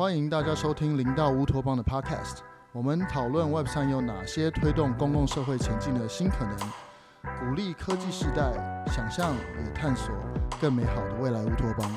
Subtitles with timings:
[0.00, 2.38] 欢迎大家收听零到乌托邦的 Podcast。
[2.72, 6.56] 我们讨论 Web 上有哪些推动公共社会前进的新可能，
[7.38, 8.50] 鼓励科技时代
[8.86, 10.10] 想象与探索
[10.58, 11.92] 更美好的未来乌托邦。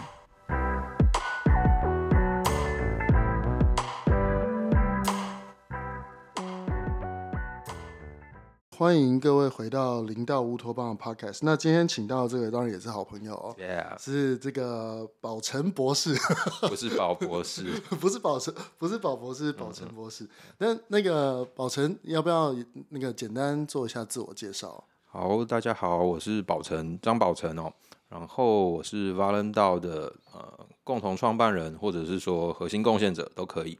[8.83, 11.39] 欢迎各位回到零到乌托邦的 Podcast。
[11.43, 13.97] 那今天请到这个当然也是好朋友哦，Yeah.
[13.97, 16.13] 是这个宝成博士，
[16.67, 17.63] 不是宝博士，
[18.01, 20.27] 不是宝成，不是宝博士，宝成博士。
[20.57, 22.53] 那、嗯、那个宝成要不要
[22.89, 24.83] 那个简单做一下自我介绍？
[25.05, 27.71] 好，大家好，我是宝成，张宝成哦。
[28.09, 33.79] 然后我是 Valendow 的呃共同创办人，或者是说核心贡献者都可以。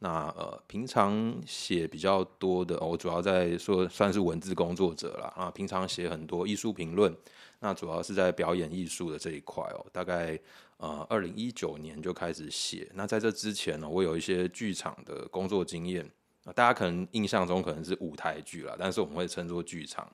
[0.00, 5.32] 那呃，平常写比较多的，我主要在说算是文字工作者啦。
[5.36, 7.14] 啊，平常写很多艺术评论，
[7.60, 9.84] 那主要是在表演艺术的这一块哦。
[9.92, 10.38] 大概
[10.76, 12.88] 呃，二零一九年就开始写。
[12.94, 16.08] 那在这之前呢，我有一些剧场的工作经验。
[16.54, 20.10] 大家可能印象中可能是舞台剧啦，但是我们会称作剧场。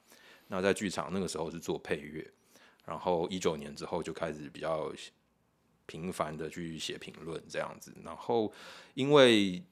[0.49, 2.29] 那在剧场那个时候是做配乐，
[2.85, 4.93] 然后一九年之后就开始比较
[5.87, 7.95] 频繁的去写评论这样子。
[8.03, 8.53] 然后
[8.95, 9.63] 因为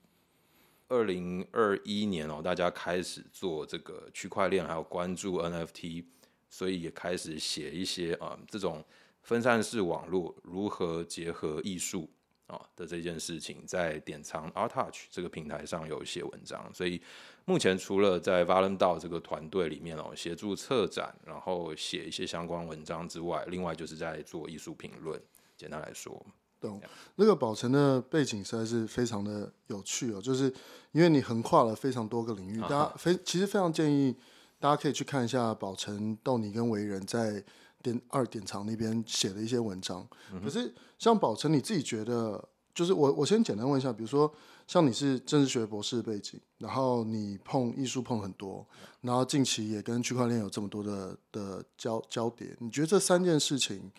[0.93, 6.05] 二零二一年哦，大家开始做这个区块链，还有关注 NFT，
[6.51, 8.85] 所以也开始写一些啊、嗯、这种
[9.23, 12.11] 分散式网络如何结合艺术
[12.47, 16.71] 啊的这件事情，在典藏 ARTouch 这个平台上有一些文章。
[16.75, 17.01] 所以
[17.47, 25.19] 目前除了在 Valendow 这个团队里面哦协助策展，然后写一些相关文章之外，另外就是在做艺术评论。
[25.57, 26.23] 简单来说。
[26.63, 26.81] 懂，
[27.17, 30.45] 那个宝成的背景实在是非常的有趣哦，就是
[30.93, 34.17] 因为你横跨了非常多个领域，大家非其实非常建议
[34.61, 37.45] 大家可以去看一下宝成、豆你跟为人在
[37.83, 40.07] 典二典藏那边写的一些文章。
[40.43, 44.33] 可是像宝成你自己觉得，就是我我先简单问一下，比如说
[44.67, 48.65] 像你是政治学博士背景，然后你碰艺术碰很多，
[49.01, 53.91] 然后近期也跟区块链有这么多的的交交叠，你觉得这三件事情？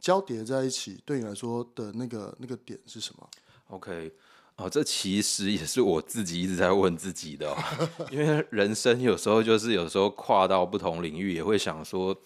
[0.00, 3.28] 交叠在一起，对你来说的那个那个点是什么
[3.68, 4.12] ？OK，
[4.56, 7.56] 哦，这其实也是我自己一直在问自己的，
[8.10, 12.16] 因为人生有时候就是有时候跨到不同领域，也会想说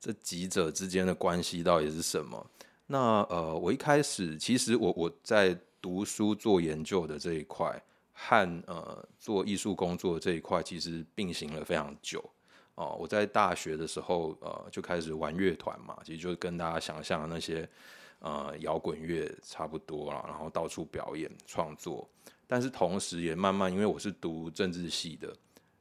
[0.00, 2.46] 这几者之间的关系到底是什么？
[2.86, 7.82] 那呃，我一开始其实我我在读书做研究的这一块
[8.12, 12.24] 和呃做艺术工作这一块，其实并行了非常久。
[12.76, 17.66] 哦，我在大学的时候，呃，就开始玩乐团嘛，其实就是跟大家想象的那些，
[18.18, 22.06] 呃，摇滚乐差不多啦，然后到处表演创作。
[22.46, 25.34] 但是同时也慢慢，因为我是读政治系的，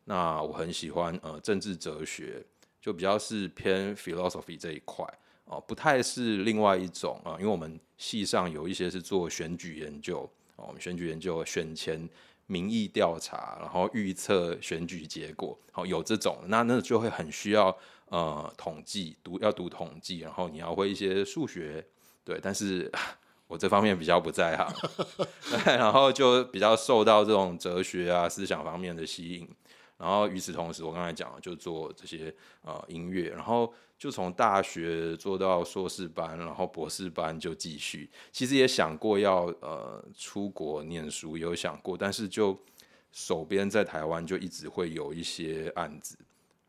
[0.05, 2.41] 那我很喜欢呃政治哲学，
[2.79, 5.05] 就比较是偏 philosophy 这一块
[5.43, 10.19] 哦，不太是另外一种啊，因为我们系上有一些是做选举研究，
[10.55, 12.09] 哦，我们选举研究选前。
[12.47, 17.75] 民意调查，然后预测选举结果，好，有这种，那那就会很需要
[18.09, 21.85] 呃统计，读要读统计，然后你要会一些数学，
[22.23, 22.91] 对，但是
[23.47, 24.73] 我这方面比较不在行，
[25.65, 29.49] 然后就比较受到这种哲学啊思想方面的吸引。
[29.97, 32.33] 然后与此同时，我刚才讲了就做这些
[32.63, 38.09] 呃音乐，然后就从大学做到硕士班，然后博士班就继续。
[38.31, 42.59] 其实也想过要呃出国念书，有想过，但是就
[43.11, 46.17] 手边在台湾就一直会有一些案子。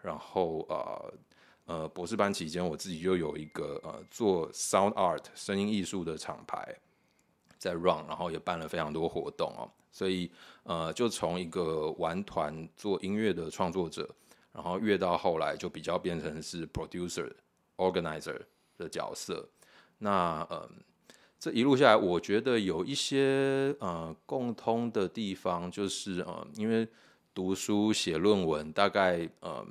[0.01, 1.15] 然后呃
[1.65, 6.77] 呃博士班期间，我自己就有一个呃做 sound art 声音艺术的厂牌
[7.59, 9.71] 在 run，然后也办了非常多活动哦。
[9.91, 10.31] 所以，
[10.65, 14.09] 呃，就从一个玩团做音乐的创作者，
[14.53, 17.33] 然后越到后来就比较变成是 producer、
[17.77, 18.39] organizer
[18.77, 19.49] 的角色。
[19.99, 20.69] 那，嗯、
[21.39, 26.87] 这一路下来，我觉得有一些呃共通的地方，就是呃，因为
[27.33, 29.67] 读书写论文，大概嗯、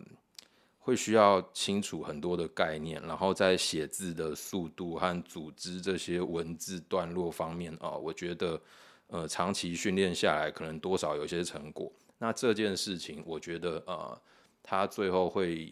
[0.86, 8.62] 会需要清楚很多的概念，然后在写字的速度和组织这些文字段落方面啊、我觉得。
[9.08, 11.94] 呃，长期训练下来，可能多少有些成果。
[12.18, 14.20] 那这件事情，我觉得呃，
[14.64, 15.72] 他最后会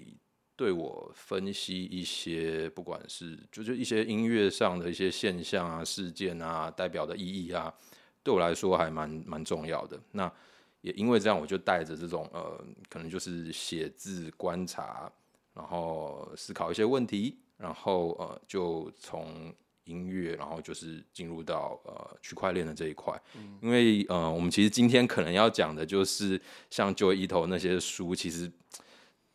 [0.56, 7.74] 对我分析一些，不管是就是一些音乐上的一些现象啊、事件啊，代表的意义啊，
[8.21, 10.00] 对我来说还蛮蛮重要的。
[10.12, 10.31] 那
[10.83, 15.12] 也因为这样，我就带着这种呃，可能就是写字、观察，
[15.56, 19.51] 然后思考一些问题，然后呃，就从。
[19.85, 28.50] 音乐，然后就是进入到呃区块链的这一块，嗯、因为呃我们其实今天可能要讲的就是像 Joy Ito 那些书，其实，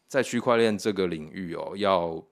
[0.06, 2.25] 在区块链这个领域哦，要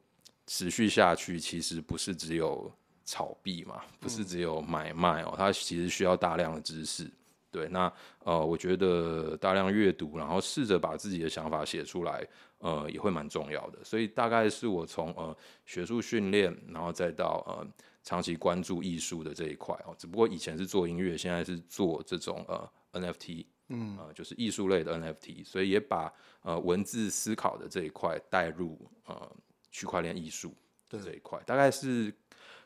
[0.46, 2.72] 持续下去，其实不是只有
[3.04, 7.10] 炒币嘛，不是只有买卖哦，它其实需要大量的知识。
[7.56, 7.90] 对，那
[8.22, 12.22] 呃，我觉得大量阅读，然后试着把自己的想法写出来，
[12.58, 13.82] 呃，也会蛮重要的。
[13.82, 17.66] 所以大概是我从呃学术训练，然后再到呃
[18.02, 19.94] 长期关注艺术的这一块哦。
[19.96, 26.12] 只不过以前是做音乐，现在是做这种呃 NFT，嗯，呃，就是艺术类的 NFT，所以也把
[26.42, 29.34] 呃文字思考的这一块带入呃
[29.70, 30.52] 区块链艺术
[30.90, 32.12] 的这一块，大概是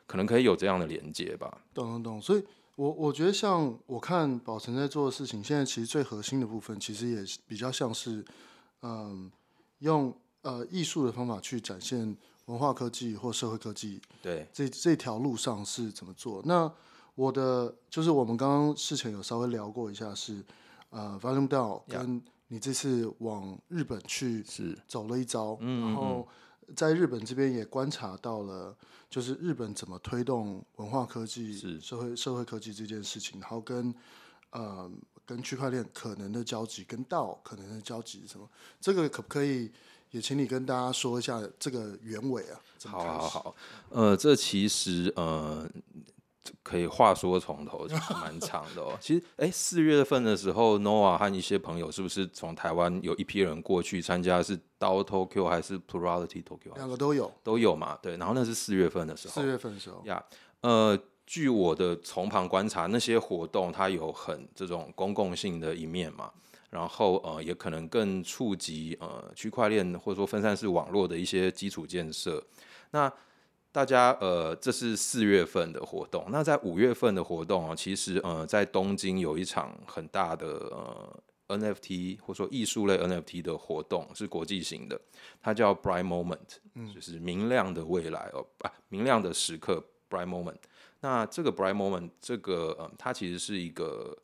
[0.05, 1.63] 可能可以有这样的连接吧。
[1.73, 2.43] 懂懂懂，所以。
[2.75, 8.25] 我我觉得像我看宝成在做的事情，现在其实最核心的部分，其实也比较像是，
[8.81, 9.31] 嗯，
[9.79, 12.15] 用呃艺术的方法去展现
[12.45, 14.01] 文化科技或社会科技。
[14.21, 16.41] 对，这这条路上是怎么做？
[16.45, 16.71] 那
[17.15, 20.45] 我的就是我们刚刚事前有稍微聊过一下是，是
[20.89, 26.27] 呃，Volume DAO 跟你这次往日本去是走了一遭，然后。
[26.75, 28.75] 在日本这边也观察到了，
[29.09, 33.93] 就是日本怎么推动文化科技、社会社会科技这件事情，然后跟
[34.51, 34.89] 呃
[35.25, 38.49] 跟区块链可能的交集，跟 DAO 可能的交集是什么？
[38.79, 39.71] 这个可不可以
[40.11, 42.59] 也请你跟大家说一下这个原委啊？
[42.85, 43.55] 好好好，
[43.89, 45.69] 呃，这其实呃。
[46.63, 48.97] 可以话说从头， 其实蛮长的哦。
[48.99, 54.41] 其实，哎、欸，四月份的时候，Noah 和一些朋友是不是从台湾有一批人过去参加？
[54.41, 56.75] 是 DAO Tokyo 还是 Plurality Tokyo？
[56.75, 57.97] 两个都有，都有嘛？
[58.01, 58.17] 对。
[58.17, 59.33] 然后那是四月份的时候。
[59.33, 60.01] 四月份的时候。
[60.05, 60.23] 呀，
[60.61, 66.31] 呃，据我的从旁观察，那些活动它有很这种公共性的一面嘛。
[66.69, 72.41] 然后呃，也可能更触及呃区块链或者说分散式网络的一些基础建设。
[72.91, 73.11] 那
[73.73, 76.25] 大家呃，这是四月份的活动。
[76.29, 80.45] 那在五月份的活动啊，其实呃，在东京有一场很大的
[81.47, 84.99] 呃 NFT 或者说艺术类 NFT 的活动，是国际型的，
[85.41, 90.57] 它叫 Bright Moment，嗯，就是明亮的未来哦，啊，明亮的时刻 Bright Moment。
[90.99, 94.17] 那这个 Bright Moment 这个呃，它其实是一个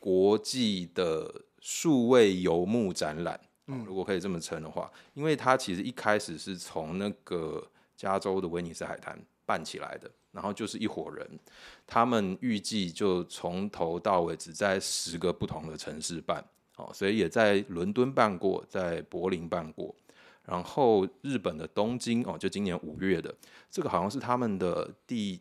[0.00, 7.64] 国际的数位游牧展览，嗯，如果可以这么称的话，因为它其实一开始是从那个。
[7.98, 11.28] 加州的威尼斯海滩办起来的，然后就是一伙人，
[11.84, 16.42] 他们预计就从头到尾只在十个不同的城市办，
[16.76, 19.92] 哦，所以也在伦敦办过，在柏林办过，
[20.44, 23.34] 然后日本的东京哦，就今年五月的，
[23.68, 25.40] 这个好像是他们的第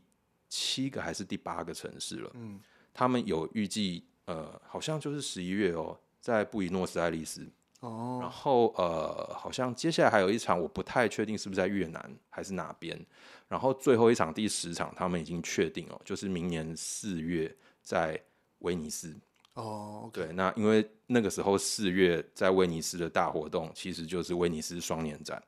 [0.49, 2.59] 七个还是第八个城市了，嗯，
[2.91, 7.47] 他们有预计，呃，好像就是十一月哦，在布宜诺斯艾利斯。
[7.81, 12.99] 哦，然后呃，好像接下来还有一场，我不太确定是不是在越南还是哪边。
[13.47, 18.19] 然后最后一场第十场，他们已经确定哦，就是明年四月在
[18.59, 19.15] 威尼斯。
[19.53, 20.25] 哦，okay.
[20.25, 25.41] 对，那因为那个时候四月在威尼斯的大活动，其实就是威尼斯双年展。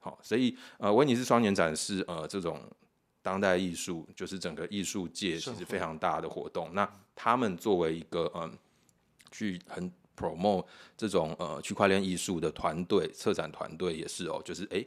[0.00, 2.60] 好，所以呃，威尼斯双年展是呃这种
[3.22, 6.68] 当代艺术，就是整个艺术界其实非常大的活动。
[6.74, 8.58] 那他们作为一个嗯，
[9.30, 9.90] 去很。
[10.22, 10.64] Promote
[10.96, 14.84] 这种呃区块链艺术的团队，策展团队也是哦，就是哎，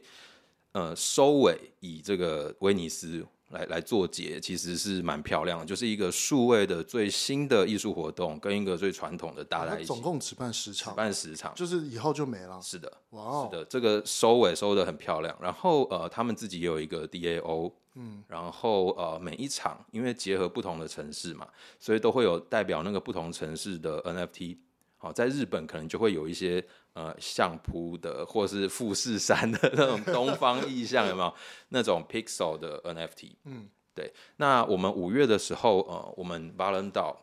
[0.72, 9.86] 呃，收尾以这个威尼斯来来做结，其实是蛮漂亮的，就是一个数位的最新的艺术活动，跟一个最传统的搭在一起。
[9.86, 12.60] 总共只办十场，只办十场，就是以后就没了。
[12.60, 15.36] 是的，哇哦，是的，这个收尾收的很漂亮。
[15.40, 21.46] 然后呃，他们自己也有一个 DAO，嗯，然后呃，每一场因为结合不同的城市嘛，
[21.78, 24.56] 所以都会有代表那个不同城市的 NFT。
[24.98, 31.34] 好，在日本可能就会有一些呃相扑的，或是富士山的那种 东方意象，有没有
[31.68, 33.32] 那种 Pixel 的 NFT？
[33.44, 34.12] 嗯，对。
[34.36, 37.14] 那我们五月的时候，呃，我们 Volume DAO，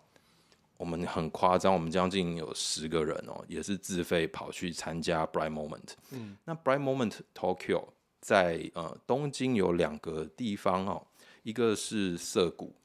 [0.78, 5.94] 我们很夸张，我们将近有十个人哦，也是自费跑去参加 Bright Moment。
[6.12, 7.86] 嗯，那 Bright Moment Tokyo
[8.22, 11.08] 在呃东京有两个地方哦，
[11.42, 12.76] 一个是涩谷，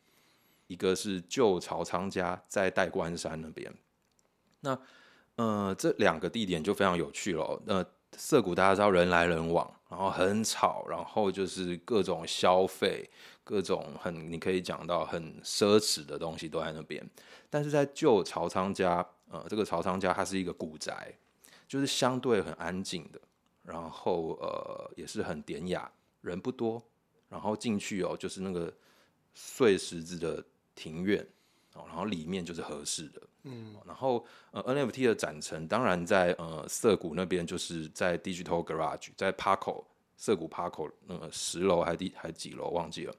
[0.66, 3.70] 一个是旧朝仓家在代官山那边。
[4.60, 4.78] 那，
[5.36, 7.60] 呃，这两个地点就非常有趣了。
[7.66, 7.84] 那
[8.16, 13.08] 涩谷大家知道人来人往，然后很吵，然后就是各种消费，
[13.44, 17.06] 各种很你可以讲到很奢侈的东西都在那边。
[17.50, 21.14] 但是在旧朝仓家，呃，这个朝仓家它是一个古宅，
[21.68, 23.20] 就是相对很安静的，
[23.62, 25.90] 然后呃也是很典雅，
[26.22, 26.82] 人不多，
[27.28, 28.72] 然后进去哦就是那个
[29.34, 30.42] 碎石子的
[30.74, 31.24] 庭院
[31.74, 31.84] 哦。
[31.86, 39.84] 然后里面就是合适的，嗯，然后呃 NFT 的展陈当然在呃涩谷那边，就是在 Digital Garage，在 Parko
[40.16, 43.14] 涩谷 Parko 那个十楼还第还几楼忘记了，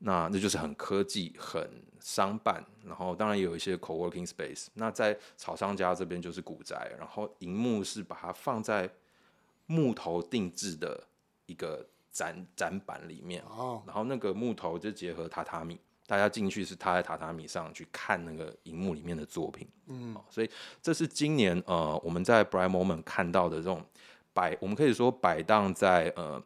[0.00, 1.70] 那那就是很科技很
[2.00, 4.66] 商办，然后当然也有一些 Co-working Space。
[4.74, 8.90] 那在草商家这边就是古宅，然后荧幕是把它放在
[9.66, 11.06] 木头定制的
[11.46, 20.50] 一个展展板里面，哦，然后那个木头就结合榻榻米，大家进去是踏在榻榻米上去看那个荧幕里面的作品，嗯，所以
[20.82, 23.84] 这是今年呃我们在 Bright Moment 看到的这种
[24.32, 26.42] 摆，我们可以说摆荡在呃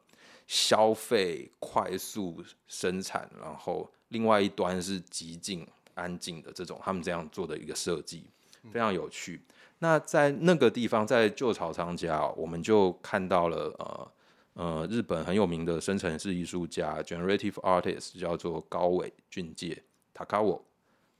[0.47, 8.25] 消费快速生产，然后另外一端是极静安静的这种，他们这样做的一个设计，
[8.73, 9.41] 非常有趣。
[9.81, 14.13] 那在那个地方，在旧草商家，我们就看到了呃
[14.59, 19.81] 呃日本很有名的生成式艺术家 （Generative Artist） 叫做高尾俊介
[20.13, 20.61] （Takawo）。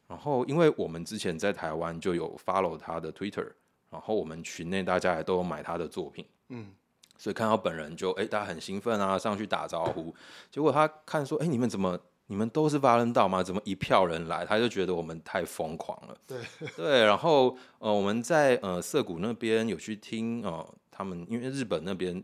[0.09, 3.47] 然后，因为我们之前在台湾就有 follow 他的 Twitter，
[3.91, 6.73] 然后我们群内大家也都有买他的作品，嗯，
[7.17, 10.13] 所以看到本人就哎，大家很兴奋啊，上去打招呼。
[10.51, 11.99] 结果他看说，哎，你们怎么？
[12.31, 13.43] 你们都是 Valentine 吗？
[13.43, 14.45] 怎么一票人来？
[14.45, 16.17] 他就觉得我们太疯狂了。
[16.27, 16.39] 对
[16.77, 22.23] 对，然后呃，我们在呃涩谷那边有去听哦、呃，他们因为日本那边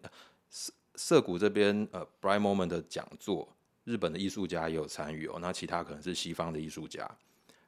[0.96, 3.48] 涩谷这边呃 Bright Moment 的讲座，
[3.84, 5.38] 日本的艺术家也有参与哦。
[5.40, 7.08] 那其他可能是西方的艺术家，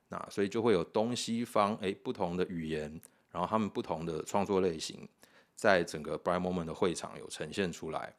[0.08, 5.08] 那所以就会有东西方哎不同的语言，然后他们不同的创作类型，
[5.54, 8.14] 在整个 Bright Moment 的会场有呈现出来，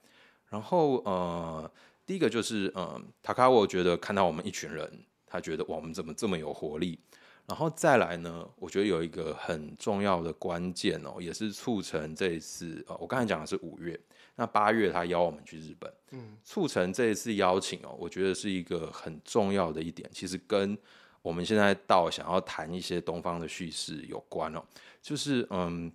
[0.50, 1.72] 然后呃。
[2.08, 4.90] 第一个就是，嗯，塔卡沃觉得看到我们一群人，
[5.26, 6.98] 他觉得，我们怎么这么有活力？
[7.46, 14.00] 然后再来呢，我觉得有一个很重要的关键哦，也是促成这一次，呃，我刚才讲的是五月，
[14.38, 20.78] 那八月他邀我们去日本，嗯，促成这一次邀请哦，我觉得是一个很重要的一点，其实跟
[21.22, 24.64] 我们现在到想要谈一些东方的叙事有关哦，
[25.02, 25.92] 就是嗯，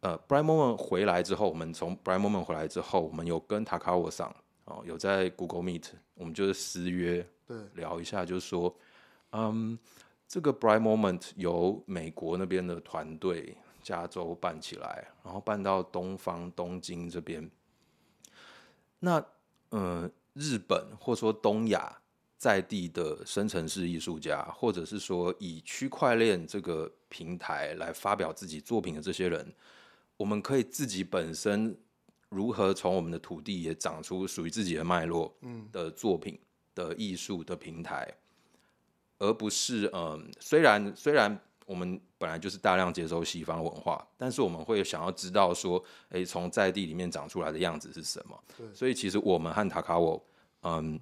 [0.00, 4.34] 呃，Brian Moment 回来之后，我们从 Brian Moment 回来之后，我们有跟塔卡沃上。
[4.68, 8.76] 哦，有在 Google Meet，我们就是私约，对，聊一下，就是说，
[9.30, 9.78] 嗯，
[10.26, 17.48] 这个 Brian Moment 由美国那边的团队加州办起来，然后办到东方东京这边。
[18.98, 19.24] 那，
[19.70, 21.96] 嗯，日本或说东亚
[22.36, 29.54] 在地的生成式艺术家，或者是说以区块链这个平台来发表自己作品的这些人，
[30.16, 31.78] 我们可以自己本身。
[32.28, 36.36] 如何从我们的土地也长出属于自己的脉络嗯的作品
[36.74, 38.12] 的艺术的平台，
[39.18, 48.40] 而不是嗯，虽然虽然我们本来就是大量接收西方文化，但是我们会想要知道说，哎，从在地里面长出来的样子是什么？
[48.72, 50.24] 所以其实我们和塔卡沃
[50.62, 50.98] 嗯，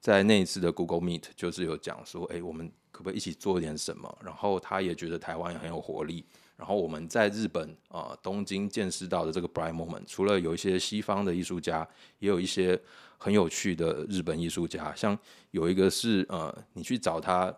[0.00, 4.18] 在那一次的 Google Meet 就是有讲说，哎，我们可不可以一起做一点什么？
[4.22, 6.24] 然后他也觉得台湾也很有活力。
[6.56, 12.76] 然后我们在日本啊、呃、东京见识到的这个 Bright Moment，除了有一些西方的艺术家，也有一些
[13.16, 14.92] 很有趣的日本艺术家。
[14.96, 15.16] 像
[15.52, 17.56] 有一个是呃，你去找他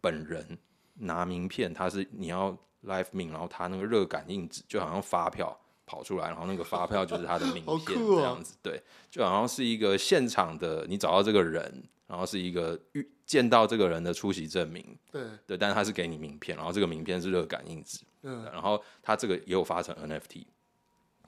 [0.00, 0.58] 本人
[1.00, 18.00] 拿名片，他是你要 live 名，然后他那个热感应纸就好像发票跑出来，然后那个发票就是他的名片这样子，对，就好像是一个现场的，你找到这个人，然后是一个遇见到这个人的出席证明，对对，但是他是给你名片，然后这个名片是热感应纸。
[18.22, 20.44] 嗯，然后他这个也有发成 NFT，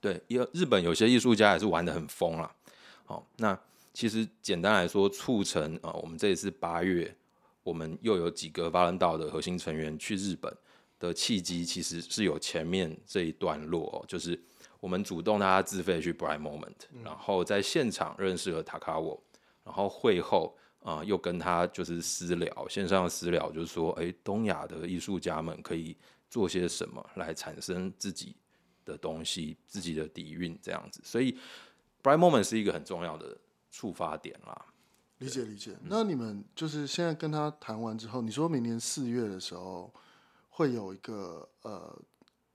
[0.01, 2.51] 对，因为日本有些艺术家也是玩的很疯了。
[3.05, 3.57] 好，那
[3.95, 7.17] 其实简单来说，促成啊，我们这一次八月，
[7.63, 10.55] 我们又有几个八人道的核心成员去日本
[10.99, 14.41] 的契机，其实是有前面这一段落哦，就是
[14.81, 19.23] 我们主动大家自费去 Bright Moment，然后在现场认识了塔卡沃，
[19.65, 25.97] 然后会后啊又跟他就是私聊，线上私聊，就是说，哎，东亚的艺术家们可以。
[26.31, 28.37] 做些什么来产生自己
[28.85, 31.37] 的东西，自己的底蕴这样子，所以
[32.05, 33.37] Bright Moment 是一个很重要的
[33.73, 34.67] 触发点啦。
[35.21, 35.71] 理解理解。
[35.85, 39.91] 那你们就是现在跟他谈完之后，你说明年四月的时候
[40.49, 41.97] 会有一个呃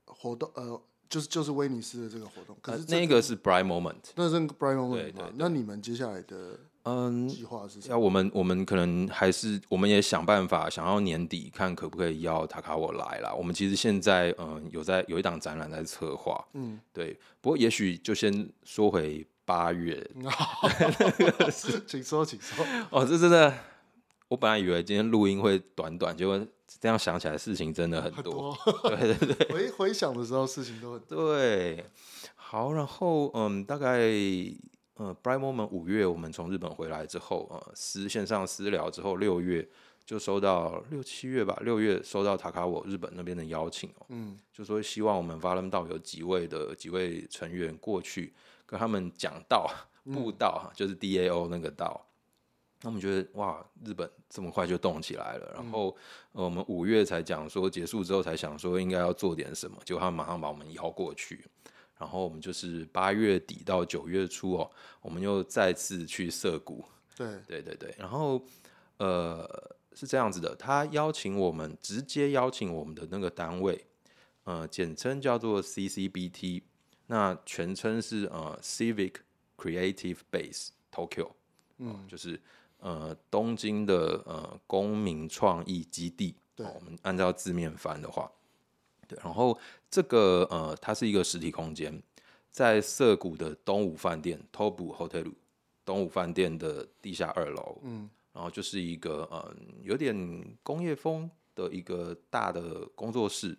[0.04, 5.32] 活动，呃，就是就是威尼斯的这个活动，可是、这个呃、那个是 Bright Moment，那是 Bright Moment 对对对。
[5.36, 6.58] 那你们接下来的？
[6.88, 13.34] 嗯，计划是要我们，我们可能还是，我们也想办法，想要年底看可不可以邀塔卡我来啦。
[13.34, 17.18] 我们其实现在，嗯，有在有一档展览在策划，嗯，对。
[17.40, 20.06] 不过也许就先说回八月，
[21.86, 22.66] 请说，请说。
[22.90, 23.54] 哦，这真的，
[24.28, 26.38] 我本来以为今天录音会短短，结果
[26.78, 28.52] 这样想起来，事情真的很多。
[28.52, 31.34] 很多对对对， 回回想的时候，事情都很多。
[31.34, 31.86] 对。
[32.34, 34.12] 好，然后嗯，大概。
[34.98, 39.68] 呃，Bright Moment 五月我们从日本回来之后，呃，私线上私聊之后，六月
[40.06, 48.32] 就收到六七月吧，六月收到塔卡我日本那边的邀请哦，嗯，就说希望我们 Valentine 有几位的几位成员过去
[48.66, 49.70] 跟他们讲道
[50.04, 52.04] 布道，就是 DAO 那个道，
[52.82, 55.96] 那我们觉得哇，日本这么快就动起来了，然后、
[56.32, 61.44] 呃、我们五月才讲说结束之后才想说应该要做点什么，结果他们马上把我们邀过去。
[61.98, 64.70] 然后我们就是八月底到九月初哦，
[65.00, 66.84] 我们又再次去涩谷。
[67.16, 67.26] 对。
[67.46, 68.44] 对对对，然后
[68.98, 69.48] 呃
[69.94, 73.82] 是这样子的，他邀请我们直接邀请我们的那个单位，
[74.44, 76.64] 呃，简称叫做 CCBT，
[77.06, 79.14] 那全称是呃 Civic
[79.56, 81.30] Creative Base Tokyo，
[81.78, 82.40] 嗯，就是
[82.78, 86.34] 呃东京的呃公民创意基地。
[86.54, 88.30] 对，我们按照字面翻的话。
[89.06, 89.56] 对，然后
[89.88, 92.02] 这个呃，它是一个实体空间，
[92.50, 95.32] 在涩谷的东武饭店 （Tobu Hotel）
[95.84, 103.56] 东武饭店的地下二楼，嗯，然后就是一个嗯、呃，有点工业风的一个大的工作室，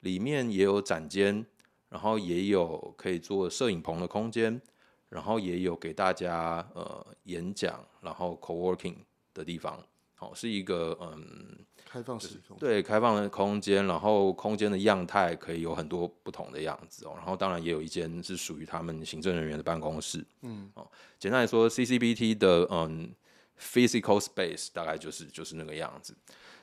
[0.00, 1.46] 里面也有展间，
[1.88, 4.60] 然后也有可以做摄影棚的空间，
[5.08, 8.96] 然后也有给大家呃演讲，然后 co-working
[9.32, 9.82] 的地方，
[10.14, 11.64] 好、哦，是一个嗯。
[11.90, 17.14] 开放式空对开放的空间，然后空间的样态可以有很多不同的样子哦。
[17.16, 20.22] 然后当然也有一间是属于他们行政人员的办公室。
[20.42, 20.86] 嗯哦，
[21.18, 23.10] 简单来说，CCBT 的嗯
[23.58, 26.14] physical space 大概就是就是那个样子。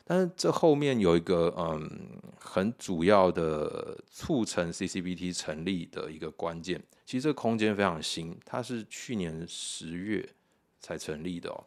[0.05, 10.29] 但是这后面有一个嗯很主要的促成 CCBT 成立的一个关键，其实这个空间非常新，它是去年十月
[10.79, 11.63] 才成立的哦。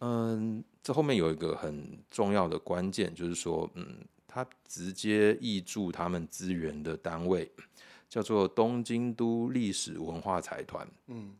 [0.00, 0.64] 嗯。
[0.84, 7.48] 这后面有一个很重要的关键，就是说，嗯，它直接挹注他们资源的单位
[8.08, 10.84] 叫做东京都历史文化财团。
[11.06, 11.36] 嗯，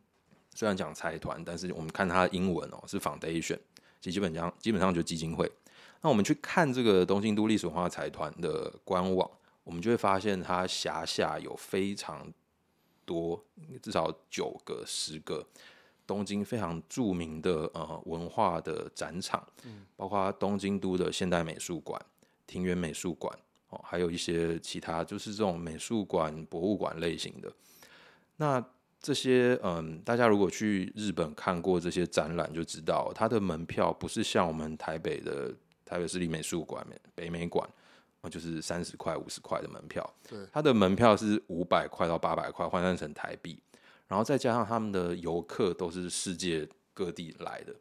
[0.55, 3.59] 虽然讲财团，但是我们看它的英文哦，是 foundation，
[3.99, 5.51] 其实基本上基本上就基金会。
[6.03, 9.29] 那我们去看这个东京都历史文化财团的官网，
[9.63, 12.31] 我们就会发现它辖下有非常
[13.05, 13.41] 多，
[13.81, 15.45] 至少九个、十个。
[16.05, 21.99] 东京非常著名的呃文化的展场，嗯，包括东京都的现代美术馆、
[22.45, 23.33] 庭园美术馆
[23.69, 27.49] 哦，还有一些其他就是这种美术馆、博物馆类型的。
[28.35, 28.61] 那
[28.99, 35.55] 这些嗯，大家如果去日本看过这些展览，就知道它的门票不是像我们台北的
[35.85, 37.67] 台北市立美术馆、北美馆，
[38.29, 40.07] 就是三十块、五十块的门票。
[40.27, 43.59] 对，它的门票是五百块到八百块，换算成台币。
[44.07, 47.73] 然后再加上他们的游客都是世界各地来的，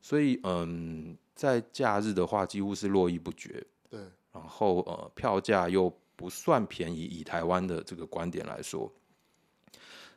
[0.00, 3.66] 所以嗯，在假日的话几乎是络绎不绝。
[3.88, 3.98] 对，
[4.32, 8.92] 然后呃，票价又不算便宜，以台湾的这个观点来说，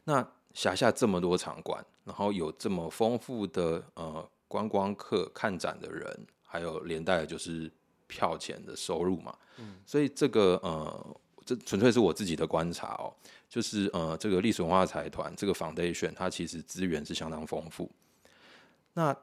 [0.03, 7.71] 那辖下这么多场馆，然后有这么丰富的呃观光客看展的人，还有连带的就是
[8.05, 11.17] 票钱的收入嘛，嗯，所以这个呃。
[11.45, 13.13] 这纯粹是我自己的观察哦，
[13.49, 17.91] 就是呃，这个历史文化财团这个 foundation，它其实资源是相当丰富。
[18.93, 19.13] 那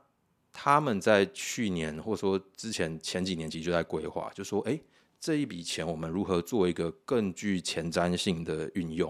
[0.53, 4.79] 他们在去年或者说之前前几年其实就在规划，就说，哎，
[5.19, 9.09] 这一笔钱我们如何做一个更具前瞻性的运用？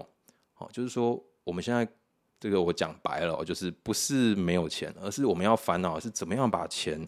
[0.59, 1.85] 哦，就是说我们现在
[2.39, 7.05] 这个我讲白了，就是不是没有钱，而是我们要烦恼是怎么样把钱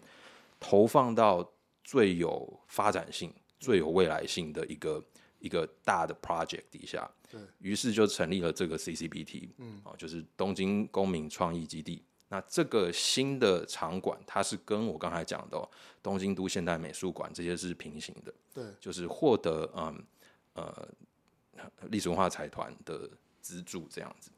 [0.64, 5.04] 投放到最有发展性、最有未来性的一个。
[5.40, 12.02] 一个大的 project 底下，对，于是就成立了这个 CCBT，嗯，哦，就是东京公民创意基地。
[12.28, 15.68] 那这个新的场馆，它是跟我刚才讲的
[16.02, 20.02] 东京都现代美术馆这些是平行的，对，就是获得嗯
[20.54, 20.88] 呃
[21.90, 23.10] 历史文化财团的
[23.42, 24.30] 资助这样子。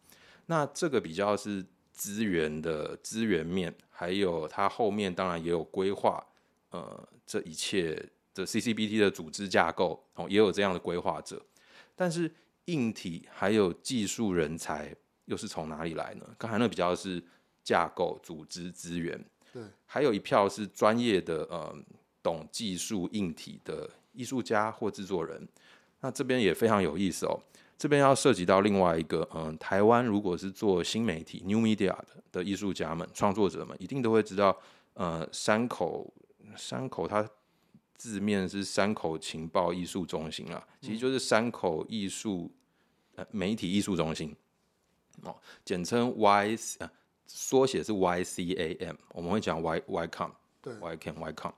[0.47, 1.65] 那这个比较是
[1.97, 6.25] 资源的资源面，还有它后面当然也有规划，
[6.71, 8.09] 呃，这一切。
[8.37, 11.43] 的 CCBT 的组织架构哦，也有这样的规划者，
[11.95, 12.31] 但是
[12.67, 16.37] 硬体还有技术人才又是从哪里来呢？
[16.37, 17.25] 刚才那比较是
[17.65, 19.19] 架构、组织、资源，
[19.55, 21.75] 对，还有一票是专业的呃，
[22.23, 25.49] 懂技术硬体的艺术家或制作人。
[26.03, 27.41] 那这边也非常有意思哦，
[27.79, 34.57] 这边要涉及到另外一个嗯、呃，台湾如果是做新媒体 New Media 的的艺术家们、创作者们，一定都会知道
[34.95, 36.13] 呃，山口
[36.57, 37.29] 山口它。
[37.99, 42.53] 字面是山口情报艺术中心啊，其实就是山口艺术
[43.15, 44.37] 呃媒体艺术中心
[45.23, 45.35] 哦，
[45.65, 46.91] 简称 Y 呃
[47.27, 51.53] 缩写是 YCAM，我们会讲 Y YCOM 对 YCAM YCOM，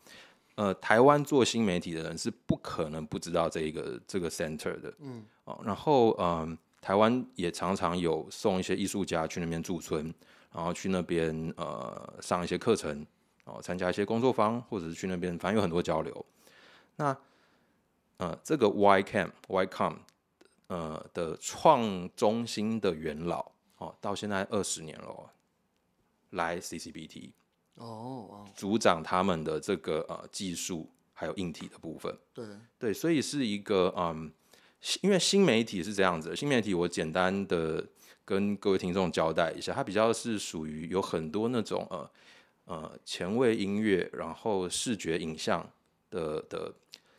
[0.58, 10.12] 呃台湾做新媒体的人是不可能不知道这一个这个 center 的，嗯哦，然后嗯、呃、台湾也常常有送一些艺术家去那边驻村，
[10.52, 13.06] 然后去那边呃上一些课程。
[13.50, 16.26] 哦，参加一些工作坊，或者是去那边，反正有很多交流。
[16.96, 17.16] 那
[18.18, 19.96] 呃，这个 YCAM YCOM
[20.66, 25.32] 呃的创中心的元老哦，到现在二十年了，
[26.32, 27.30] 来 CCBT
[27.78, 32.16] 哦，组长他们的这个呃技术还有硬体的部分。
[32.34, 32.46] 对
[32.78, 34.32] 对，所以是一个嗯
[35.00, 37.84] 因为新媒体是这样子的，新媒体我简单的
[38.24, 42.10] 跟各位听众交代一下，它比较是属于有很多那种呃
[42.66, 45.68] 呃前卫音乐，然后视觉影像
[46.10, 46.72] 的的，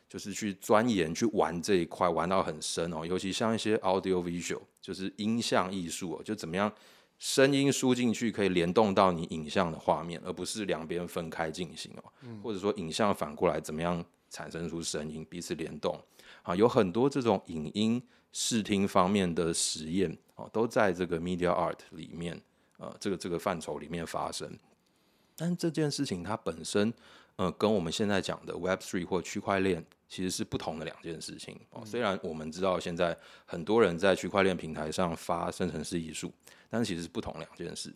[0.08, 3.06] 就是去钻研去玩这一块，玩到很深哦。
[3.06, 6.72] 尤其像一些 audio visual，就是音像艺术哦，就怎么样
[7.20, 16.02] 声音输进去可以联动到你影像的画面，而不是两边分开进行哦，嗯、或者说影像反过来怎么样产生出声音，彼此联动。
[16.44, 18.02] 啊，有很多这种影音
[18.32, 22.42] 视听方面的实验哦，都在这个 media art 里面，
[22.78, 24.50] 呃，这个这个范畴里面发生。
[25.36, 26.94] 但这件事情它本身，
[27.36, 31.84] 呃，跟我们现在讲的 Web Three 或区块链其实是不同的两件事情哦。
[31.86, 36.32] 虽然我们知道现在很多人在区块链平台上发生成式艺术，
[36.70, 37.94] 但是其实是不同两件事。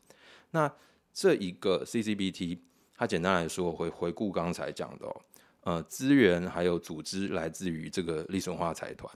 [0.51, 0.71] 那
[1.13, 2.57] 这一个 CCBT，
[2.95, 5.21] 它简单来说，我会回顾刚才讲的哦。
[5.65, 9.09] 呃，资源还有组织来自于这个历史文化财团，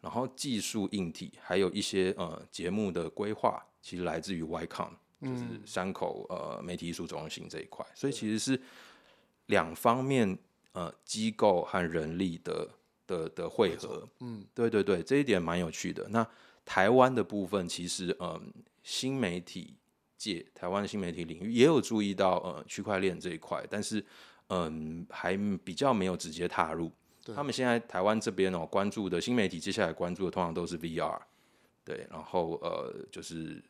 [0.00, 8.58] 然后技术硬体还有一些呃节目的规划，其实来自于 YCON，就是山口呃媒体艺术中心这一块，所以其实是
[9.48, 10.38] 两方面
[10.72, 12.70] 呃机构和人力的
[13.06, 14.08] 的的汇合。
[14.20, 16.08] 嗯，对对对，这一点蛮有趣的。
[16.08, 16.26] 那
[16.64, 18.42] 台湾的部分，其实嗯、呃，
[18.82, 19.76] 新媒体
[20.16, 24.04] 界台湾的新媒体领域也有注意到呃区块链这一块，但是。
[24.52, 26.90] 嗯，还比较没有直接踏入。
[27.36, 31.20] 他们现在台湾这边哦，关注的新媒体，接下来关注的通常都是 VR，
[31.84, 33.62] 对，然后呃，就是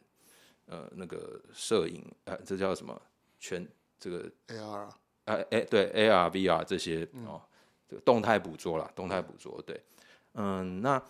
[0.64, 2.98] 呃那个摄影，呃，这叫什么？
[3.38, 3.68] 全
[3.98, 4.88] 这个 AR，
[5.26, 7.42] 呃，哎，对，AR、VR 这些哦，
[7.86, 9.78] 这个动态捕捉啦，动态捕捉，对，
[10.32, 11.02] 嗯，那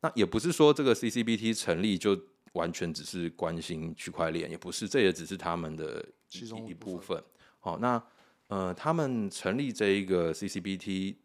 [0.00, 2.16] 那也不是说这个 CCBT 成立就
[2.52, 7.22] 完全只是关心区块链，也不是，这也只是他们的其中一部分。
[7.58, 8.02] 好，那。
[8.48, 11.16] 呃，他们成立这一个 CCBT，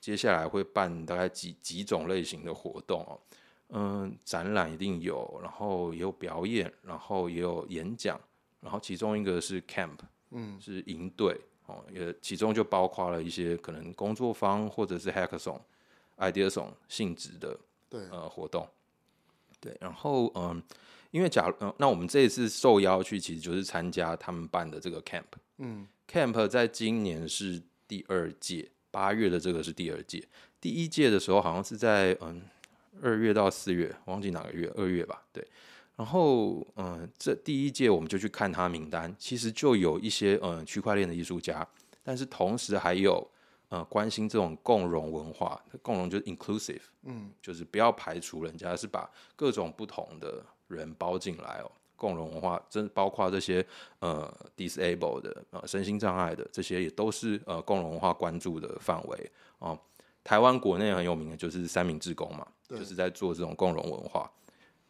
[0.00, 3.20] 接下来会办大概几几种类型的活动哦。
[3.68, 8.18] 嗯、呃，展览一定有，然后也有表演，然后也有演讲，
[8.60, 9.98] 然后其中一个是 camp，
[10.30, 15.60] 嗯，是营队哦，也其中就包括了一些可能工作坊或者是 hackathon、
[16.16, 18.66] ideathon 性质的对呃活动。
[19.60, 20.62] 对，然后嗯、呃，
[21.10, 25.24] 因为假如、呃、那我们这一次受邀去，其实就是参加他们办的这个 camp，
[25.58, 25.86] 嗯。
[26.10, 30.26] Camp 在今年是第二届，八月的这个是第二届。
[30.60, 32.42] 第一届的时候好像是在嗯
[33.00, 35.46] 二月到四月，忘记哪个月，二月吧，对。
[35.94, 41.64] 然后嗯，这第一届我们就去看他名单，其实就有一些嗯区块链的艺术家，
[42.02, 43.30] 但是同时还有
[43.70, 51.72] 呃关心这种共融文化，共融就是 inclusive，嗯，就是不要排除人家，是把各种不同的人包进来哦。
[51.96, 53.62] 共融文化，真包括这些
[53.98, 59.78] 呃 disabled 的呃身心障碍的这些，也都是呃共融文化关注的范围哦。
[60.24, 64.30] 台湾国内很有名的就是三明治工嘛，就是在做这种共融文化。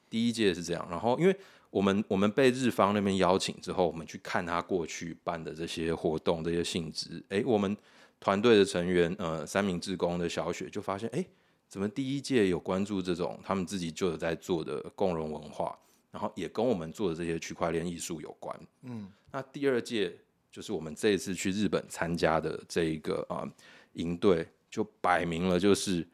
[0.09, 1.37] 第一届是这样，然后因为
[1.71, 7.77] 我们我们被日方那边邀请之后，我们去看他过去办的这些活动这些性质，哎，我们
[8.20, 11.24] 团队的成员呃三明治工的小雪就发现，哎，
[11.66, 15.76] 怎么第一届有关注这种他们自己就有在做的共融文化？
[16.12, 18.61] 然后也跟我们做的这些区块链艺术有关。
[18.83, 20.12] 嗯，那第二届
[20.50, 23.48] 就是我们这一次去日本参加的这一个啊
[23.92, 26.06] 营队，就摆明了就是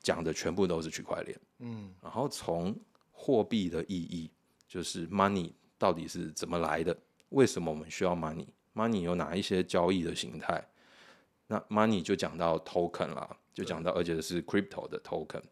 [0.00, 1.38] 讲的全部都是区块链。
[1.58, 2.74] 嗯，然后从
[3.12, 4.30] 货币的意义，
[4.66, 6.96] 就是 money 到底是怎么来的？
[7.28, 10.66] 为什么我们需要 money？money 有哪一些交易的形态？
[11.48, 15.42] 那 money 就讲到 token 啦，就讲到而且是 crypto 的 token。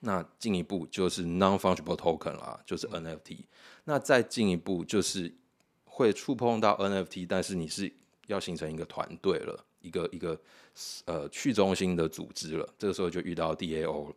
[0.00, 3.44] 那进一步就是 non-fungible token 啦，就是 NFT。
[3.84, 5.32] 那再进一步就是
[5.84, 7.92] 会触碰到 NFT，但是你是
[8.26, 10.40] 要形成一个团队了，一个一个
[11.04, 12.68] 呃去中心的组织了。
[12.76, 14.16] 这个时候就遇到 DAO 了。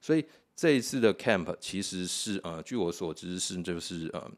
[0.00, 0.22] 所以
[0.54, 4.30] 这一次的 camp 其实是呃，据我所知是就是呃，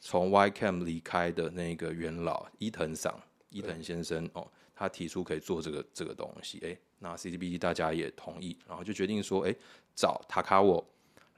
[0.00, 9.56] 从 YCamp 离开的那个元老伊藤桑伊藤先生哦，他提出可以做这个这个东西，诶，那 CCBT 大家也同意，然后就决定说，诶。
[9.98, 10.86] 找塔卡沃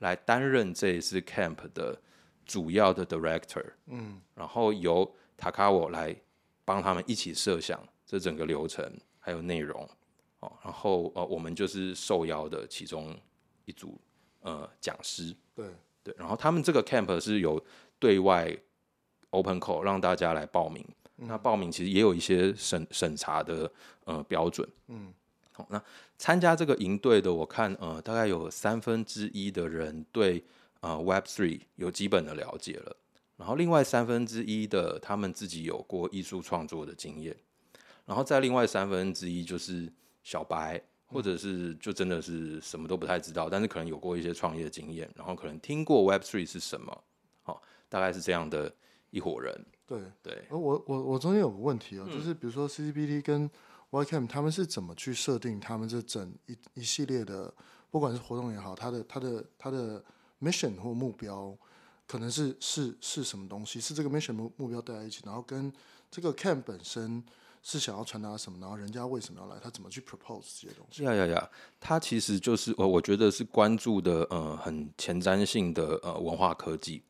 [0.01, 1.97] 来担任这一次 camp 的
[2.45, 6.13] 主要的 director，嗯，然后由塔卡沃来
[6.65, 8.85] 帮他们一起设想这整个流程
[9.21, 9.89] 还有内容，
[10.41, 13.17] 哦，然后呃，我们就是受邀的其中
[13.65, 13.97] 一组
[14.41, 15.65] 呃讲师，对。
[16.03, 17.65] 对，然后他们这个 camp 是有
[18.01, 18.53] 对外
[19.31, 23.71] open call 让大家来报名，嗯、那报名其实也有一些审审查的
[24.05, 25.13] 呃标准，嗯。
[25.53, 25.83] 好那
[26.17, 30.41] 参加这个营队的，我看呃，大概有三分之一的人对
[30.79, 32.97] 呃 Web Three 有基本的了解了，
[33.37, 37.37] 然后另外三分之一的他们自己有过艺术创作的经验，
[38.07, 47.03] 然后再另外三分之一就是小白或者是就真的是什么都不太知道，但是可能有过一些创业经验，然后可能听过 Web Three 是什么，
[47.43, 48.73] 好，大概是这样的
[49.11, 49.55] 一伙人。
[49.87, 53.51] 对对，而我我我中间有个问题哦，嗯、就是比如说 CCBT 跟
[53.91, 57.53] YCamp 他们是怎么去设定他们这整一一系列的，
[57.91, 60.05] 不管是活动也好，它的它的它的
[60.41, 61.57] mission 或目标，
[62.07, 63.81] 可能是是是什么东西？
[63.81, 65.73] 是这个 mission 目目标带在一起，然后跟
[66.11, 67.25] 这个 camp 本身。
[67.61, 68.57] 是想要传达什么？
[68.61, 69.61] 然后人家为什么要来？
[69.61, 71.03] 他怎么去 propose 这些东西？
[71.03, 71.51] 呀呀呀！
[71.81, 77.03] 他其实就是我，我觉得是关注的呃很前瞻性的呃文化科技。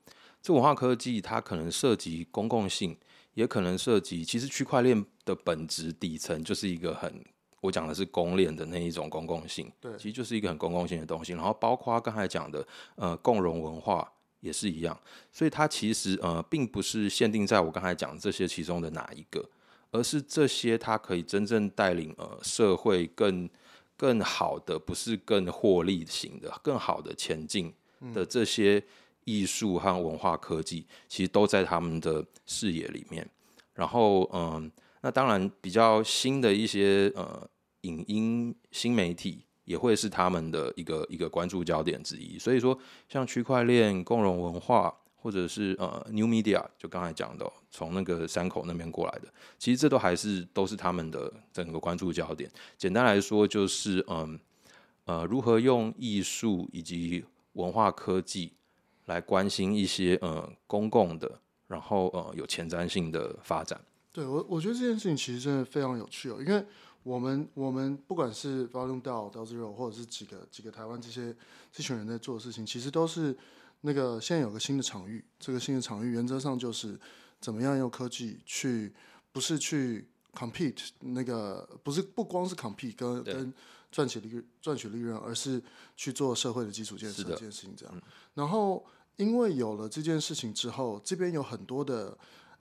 [0.42, 2.96] 这文化科技它可能涉及公共性，
[3.35, 7.24] 也可能涉及其实区块链的本质底层就是一个很
[7.61, 9.70] 我讲的是公链的那一种公共性。
[9.81, 11.33] 对，其实就是一个很公共性的东西。
[11.33, 14.98] 然后包括刚才讲的呃共融文化也是一样。
[15.33, 19.48] 所以它其实呃并不是限定在我刚才讲这些其中的哪一个。
[19.90, 23.48] 而是这些，它可以真正带领呃社会更
[23.96, 27.72] 更好的，不是更获利型的，更好的前进
[28.12, 28.85] 的这些
[29.29, 33.29] 艺术和文化科技，其实都在他们的视野里面。
[33.75, 34.71] 然后嗯、
[35.03, 37.49] 那当然比较新的一些呃
[37.83, 42.38] 影音新媒体也会是他们的一个一个关注焦点之一。
[42.38, 44.95] 所以说，像区块链、共融文化。
[45.21, 49.27] 或者是呃，New Media，就刚才讲的，从那个山口那边过来的，
[49.59, 52.49] 其实这都还是都是他们的整个关注焦点。
[52.79, 54.38] 简单来说，就是嗯
[55.07, 58.53] 呃，如何用艺术以及文化科技
[59.09, 63.79] 来关心一些呃公共的，然后呃有前瞻性的发展。
[64.12, 66.64] 对我，我觉得这件事情其实真的非常有趣哦，因为
[67.03, 71.35] 我们我们不管是 Volume DAO、DAO Zero，或者是几个几个台湾这些
[71.73, 73.37] 这群人在做的事情，其实都是。
[73.83, 76.99] 那个现在有个新的场域，这个新的场域原则上就是
[77.40, 78.92] 怎么样用科技去，
[79.31, 83.55] 不是去 compete，那个不是不光是 compete 跟对跟
[83.90, 85.62] 赚取利赚取利润，而是
[85.96, 87.94] 去做社会的基础建设这件事情这样。
[87.96, 88.03] 嗯、
[88.35, 88.85] 然后
[89.16, 92.16] 因为有了这件事情之后，这边有很多的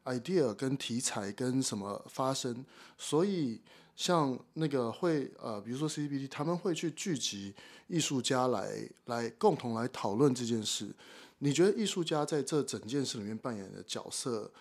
[0.05, 2.65] idea 跟题材跟什么发生，
[2.97, 3.61] 所以。
[3.97, 7.51] 像那个会呃，比如说 CCBD，他们会去聚集
[7.87, 10.95] 艺术家来来共同来讨论这件事。
[11.39, 14.51] 你觉得艺术家在这整件事里面扮演的角色，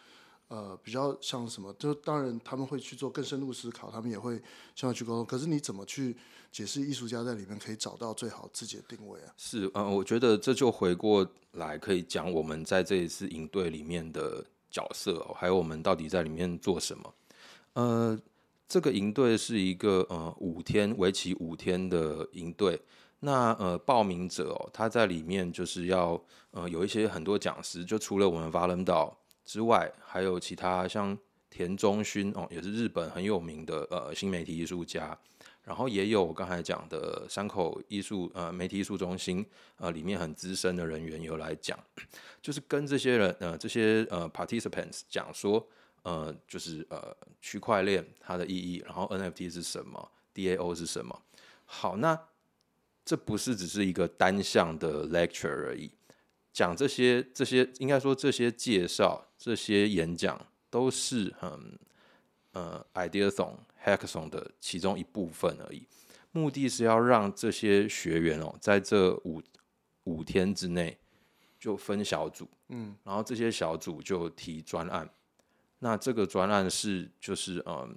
[0.48, 1.72] 呃，比较像什么？
[1.78, 4.40] 就当然他们会去做更深入思考，他们也会
[4.74, 5.24] 想要去沟通。
[5.24, 6.16] 可是你怎么去
[6.50, 9.32] 解释艺术家在里面可以找到最好自己的定位啊？
[9.37, 17.14] 是，嗯、呃，我觉得这就回过来可以讲我们在这一次营队里面的角色，还有我们到底在里面做什么，
[17.74, 18.18] 呃。
[18.68, 22.82] 这个营队是一个呃五天为期五天的营队，
[23.20, 29.14] 那呃报名者哦，他在里面就是要呃有一些很多讲师，就除了我们 Volume DAO
[29.46, 31.16] 之外，还有其他像
[31.48, 35.18] 田中勋哦，也是日本很有名的呃新媒体艺术家，
[35.62, 41.78] 然后也有我刚才讲的山口艺术呃媒体艺术中心呃里面很资深的人员有来讲，
[42.42, 45.66] 就是跟这些人呃这些呃 participants 讲说。
[46.02, 51.20] 呃，就是呃，区块链它的意义，然后 NFT 是什么，DAO 是什么？
[51.64, 52.16] 好，那
[53.04, 55.90] 这不是只是一个单向的 lecture 而已，
[56.57, 60.40] 讲这些这些，应该说这些介绍、这些演讲
[60.71, 61.79] 都是很
[62.53, 65.87] 呃 Ideathon、Hackathon 的其中一部分而已。
[66.33, 69.42] 目的是要让这些学员哦，在这五
[70.05, 70.97] 五天之内
[71.61, 75.07] 就分小组，嗯，然后这些小组就提专案。
[75.81, 77.95] 那这个专案是就是嗯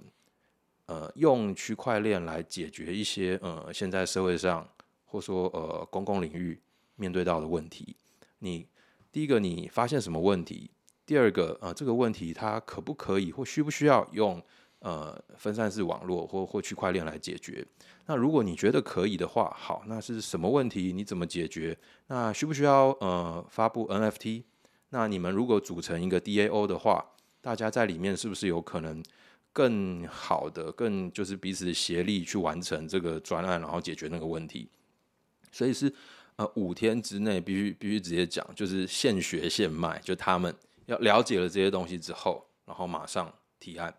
[0.84, 4.68] 呃用区块链来解决一些呃现在社会上
[5.06, 6.60] 或说呃公共领域
[6.96, 7.96] 面对到的问题。
[8.40, 8.66] 你
[9.10, 10.70] 第一个你发现什么问题？
[11.06, 14.40] 第二个呃这个问题它可不可以或需不需要用
[14.80, 17.66] 呃分散式网络或或区块链来解决？
[18.06, 20.92] 那如果你觉得可以的话，好，那是什么问题？
[20.92, 21.78] 你怎么解决？
[22.08, 24.44] 那需不需要呃发布 NFT？
[24.90, 27.04] 那你们如果组成一个 DAO 的话？
[27.42, 29.02] 大家在里面是不是有可能
[29.50, 34.68] 更好的、更就是彼此协力去完成这个专案，然后解决那个问题？
[35.50, 35.90] 所以是
[36.40, 40.54] 呃五天之内必须必须直接讲，就是现学现卖，就他们
[40.86, 43.94] 要了解了这些东西之后，然后马上提案。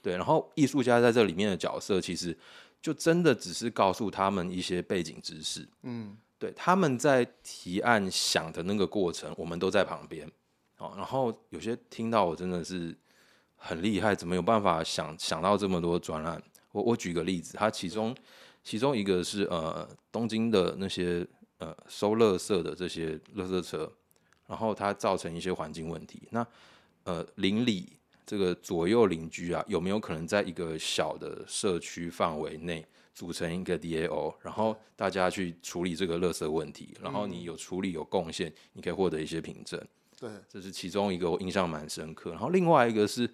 [0.00, 2.36] 对，然后艺术家在这里面的角色，其实
[2.80, 5.68] 就真的只是告诉他们一些背景知识。
[5.82, 10.30] 嗯，对，他们在提案想的那个过程，我们都在旁边。
[10.78, 12.96] 哦然后有些听到我真的是
[13.56, 16.42] 很厉害，怎么有办法想想到这么多专案？
[16.72, 18.16] 我我举个例子，他其中
[18.64, 21.24] 其中一个是呃东京的那些
[21.62, 23.90] 呃收垃圾的这些垃圾车，
[24.48, 26.26] 然后它造成一些环境问题。
[26.30, 26.44] 那
[27.04, 27.92] 呃邻里
[28.26, 39.80] 这个左右邻居啊，有没有可能在一个小的社区范围内组成一个 DAO，然后大家去处理这个垃圾问题，然后你有处理有贡献，你可以获得一些凭证。
[40.18, 42.30] 对，这是其中一个我印象蛮深刻。
[42.30, 43.28] 然后另外一个是，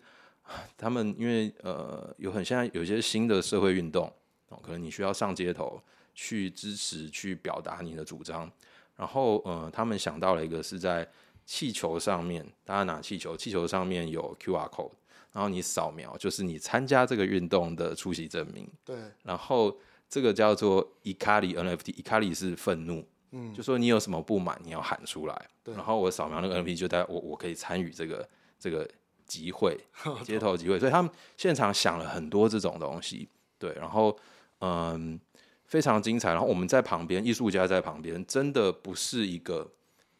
[0.77, 4.13] 他们因为呃有很现在有一些新的社会运动
[4.49, 5.81] 哦，可能你需要上街头
[6.21, 8.51] 去支持、去表达你的主张。
[8.97, 11.09] 然后呃，他们想到了一个是在
[11.47, 14.91] 气球上面，大家拿气球，气球上面有 QR code，
[15.33, 18.69] 然后你扫描就是你参加这个运动的出席证明。
[18.85, 18.97] 对。
[19.23, 19.79] 然后
[20.09, 25.49] 这个叫做 Ikari NFT，Ikari 是愤怒，嗯，就说你有什么不满，你要喊出来。
[25.63, 25.73] 对。
[25.77, 28.29] 然后我扫描那个 NFT，就代表我我可以参与这个
[28.59, 28.91] 这个
[29.25, 29.79] 集会，
[30.27, 30.81] 街头集会。
[30.81, 33.73] 所以他们现场想了很多这种东西，对。
[33.75, 34.19] 然后
[34.59, 35.21] 嗯，
[35.69, 36.31] 非常精彩。
[36.31, 39.71] 然后我们在旁边，艺术家在旁边，真的不是一个。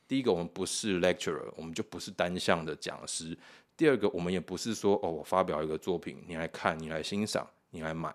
[0.07, 3.37] 第一个，我们不是 lecturer，我们就不是单向的讲师。
[3.77, 8.15] 第二个，我们也不是说哦，我发表一个作品，你来看，你来欣赏，你来买。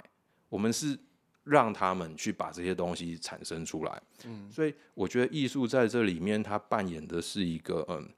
[0.49, 0.97] 我们是
[1.43, 4.01] 让他们去把这些东西产生出来。
[4.25, 8.09] 嗯，所以我觉得艺术在这里面，它扮演的是一个嗯，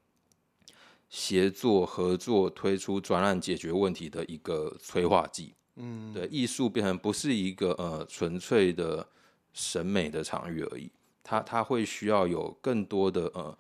[1.10, 5.54] 协作、合作、推出专案、解决问题的一个催化剂。
[5.76, 9.06] 嗯，对，艺术变成不是一个呃纯粹的
[9.54, 10.90] 审美的场域而已。
[11.24, 13.58] 它它会需要有更多的呃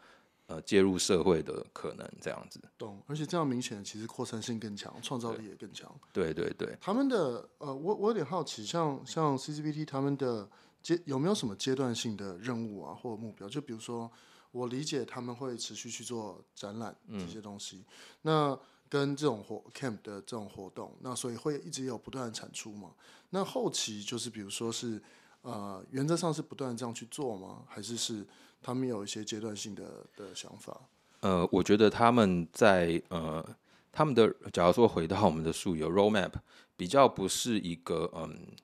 [0.47, 2.61] 呃介入社会的可能，这样子。
[2.77, 5.91] 懂，而且这样明显其实扩散性更强，创造力也更强。
[6.13, 6.77] 对对对。
[6.79, 10.47] 他们的呃，我我有点好奇，像像 CCBT 他们的
[10.83, 13.49] 阶有没有什么阶段性的任务啊，或者目标？
[13.49, 14.11] 就比如说，
[14.51, 17.85] 我理解他们会持续去做展览这些东西，嗯、
[18.21, 18.59] 那
[18.95, 22.91] 跟这种活 camp 的这种活动，那所以会一直有不断的产出嘛？
[23.31, 25.01] 那后期就是比如说是。
[25.47, 27.61] 呃，原则上是不断这样去做吗？
[27.67, 28.25] 还是是
[28.63, 30.75] 他们有一些阶段性的的想法？
[31.19, 33.47] 呃，我觉得他们在呃，
[33.91, 36.31] 他们的假如说回到我们的术语 roadmap，
[36.75, 38.55] 比较不是一个嗯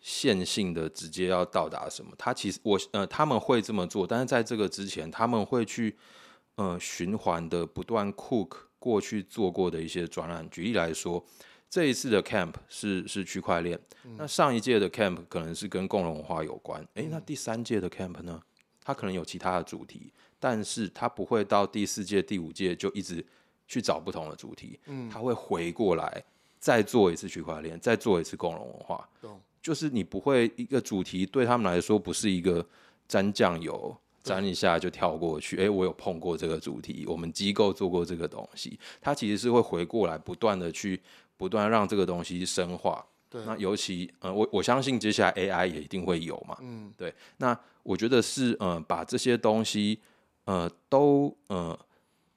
[0.00, 2.10] 线性的直接要到达什么。
[2.18, 5.96] 他其实我呃他们会这么做，但是在这个之前，他们会去
[6.56, 10.48] 呃循环的不断 cook 过去做过的一些专案。
[10.50, 11.24] 举例来说。
[11.68, 16.80] 这一次的 camp 是是区块链，嗯、那上一届的 camp 可能是跟共融文化有关。
[16.94, 18.40] 诶、欸，那第三届的 camp 呢？
[18.80, 23.22] 它可能有其他的主题，但是它不会到第四届、第五届就一直
[23.66, 24.78] 去找不同的主题。
[24.86, 26.22] 嗯，它会回过来
[26.60, 29.06] 再做一次区块链，再做一次共融文化。
[29.20, 32.64] 懂就是你不会一个主题对他们来说不是一个
[33.08, 33.94] 沾酱油。
[34.26, 41.00] 沾一下就跳过去，哎、欸，我有碰过这个主题，我们机构做过这个东西，它其实是会回过来，不断的去，
[41.36, 43.06] 不断让这个东西深化。
[43.30, 50.00] 对，那尤其，呃，我我相信接下来 AI 也一定会有嘛，嗯，对，那我觉得是，呃，把这些东西，
[50.46, 51.78] 呃，都，呃，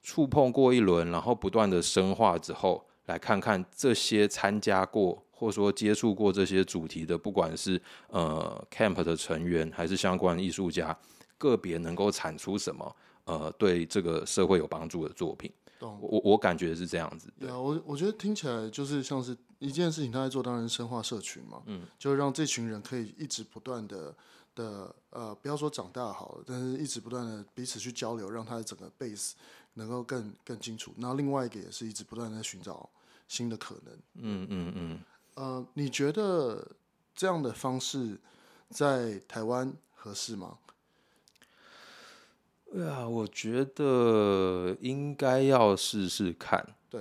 [0.00, 10.96] 触碰过一轮，然后不断的深化之后，来看看这些参加过或者说接触过这些主题的，不管是呃 Camp 的成员，还是相关艺术家。
[11.40, 17.32] 个别能够产出什么，呃，对这个社会有帮助的作品，懂我我感觉是这样子。
[17.40, 24.14] 对啊，我我觉得听起来就是像是一件事情，他在做，当然深化社群嘛，嗯，就让这群人可以一直不断的
[24.54, 29.32] 的呃，不要说长大好了，但是一直不断的彼此去交流，让他的整个 base
[29.74, 30.92] 能够更更清楚。
[30.96, 32.90] 那另外一个也是一直不断在寻找
[33.26, 33.94] 新的可能。
[34.14, 35.00] 嗯嗯嗯。
[35.36, 36.66] 呃，你觉得
[37.14, 38.18] 这样的方式
[38.68, 40.58] 在台湾合适吗？
[42.72, 46.64] 对啊，我觉得应该要试试看。
[46.88, 47.00] 对，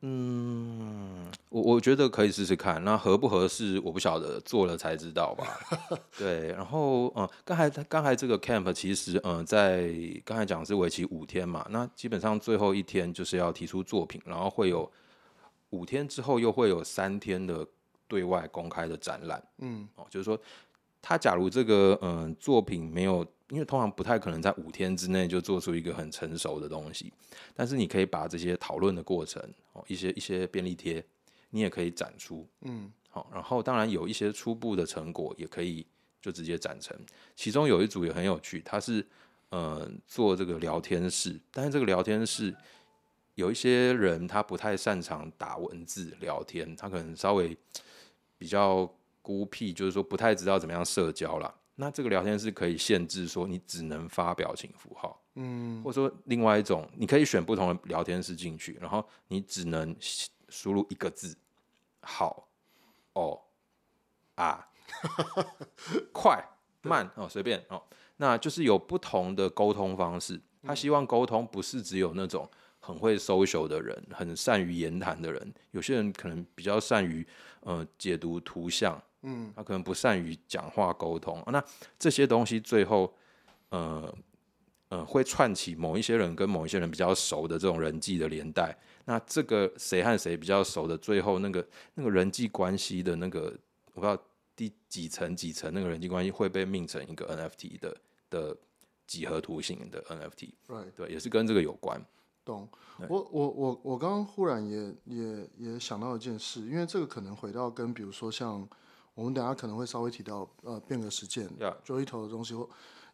[0.00, 2.82] 嗯，我我觉得可以试试看。
[2.82, 5.46] 那合不合适，我不晓得，做了才知道吧。
[6.18, 9.88] 对，然后嗯，刚才刚才这个 camp 其实嗯，在
[10.24, 14.90] 刚才讲是为期五天嘛，那基本上最后一天就是要提出作品，然后会有
[15.70, 17.64] 五天之后又会有三天的
[18.08, 19.40] 对外公开的展览。
[19.58, 20.36] 嗯，哦，就是说
[21.00, 23.24] 他假如这个嗯作品没有。
[23.50, 27.12] 因为通常不太可能在五天之内就做出一个很成熟的东西，
[27.54, 31.02] 但是你可以把这些讨论的过程哦，一些一些便利贴，
[31.50, 35.86] 你也可以展出，嗯，好，然后当然有一些初步的成果也可以
[36.20, 36.94] 就直接展成。
[37.34, 39.06] 其中有一组也很有趣，它是
[39.48, 42.54] 呃做这个聊天室，但是这个聊天室
[43.34, 47.56] 有一些人他不太擅长打文字聊天，他可能稍微
[48.36, 48.92] 比较
[49.22, 51.54] 孤僻，就是说不太知道怎么样社交啦。
[51.80, 59.96] 那这个聊天室可以限制说你只能发表情符号，嗯，或者说另外一种，你可以选不同的聊天室进去，然后你只能
[60.48, 61.38] 输入一个字，
[62.00, 62.48] 好，
[63.12, 63.40] 哦，
[64.34, 64.68] 啊，
[66.12, 66.44] 快
[66.82, 67.80] 慢哦，随便哦，
[68.16, 70.40] 那就是有不同的沟通方式。
[70.64, 72.50] 他希望沟通不是只有那种
[72.80, 77.24] 很会 social 的人，很善于言谈的人，有些人可能比较善于
[77.60, 81.42] 呃解读图像，嗯，他可能不善于讲话沟通。
[81.48, 81.62] 那
[81.98, 83.12] 这些东西最后，
[83.70, 84.14] 呃
[84.90, 88.76] 呃，会串起某一些人跟某一些人比较熟的这种人际的连带。
[89.04, 93.54] 那这个谁和谁比较熟的，最后那个那个人际关系的那个，
[93.92, 94.16] 我不知道
[94.54, 97.96] 第几层几层那个人际关系会被命成一个 NFT 的
[98.30, 98.56] 的
[99.06, 100.90] 几何图形的 NFT，Right.
[100.94, 102.02] 对，也是跟这个有关。
[102.44, 102.66] 懂，
[103.08, 108.66] 我我我我刚刚忽然也也也想到一件事，因为这个可能回到跟比如说像
[109.18, 111.44] 我们等下可能会稍微提到呃变革实践.
[112.00, 112.54] 一头的东西，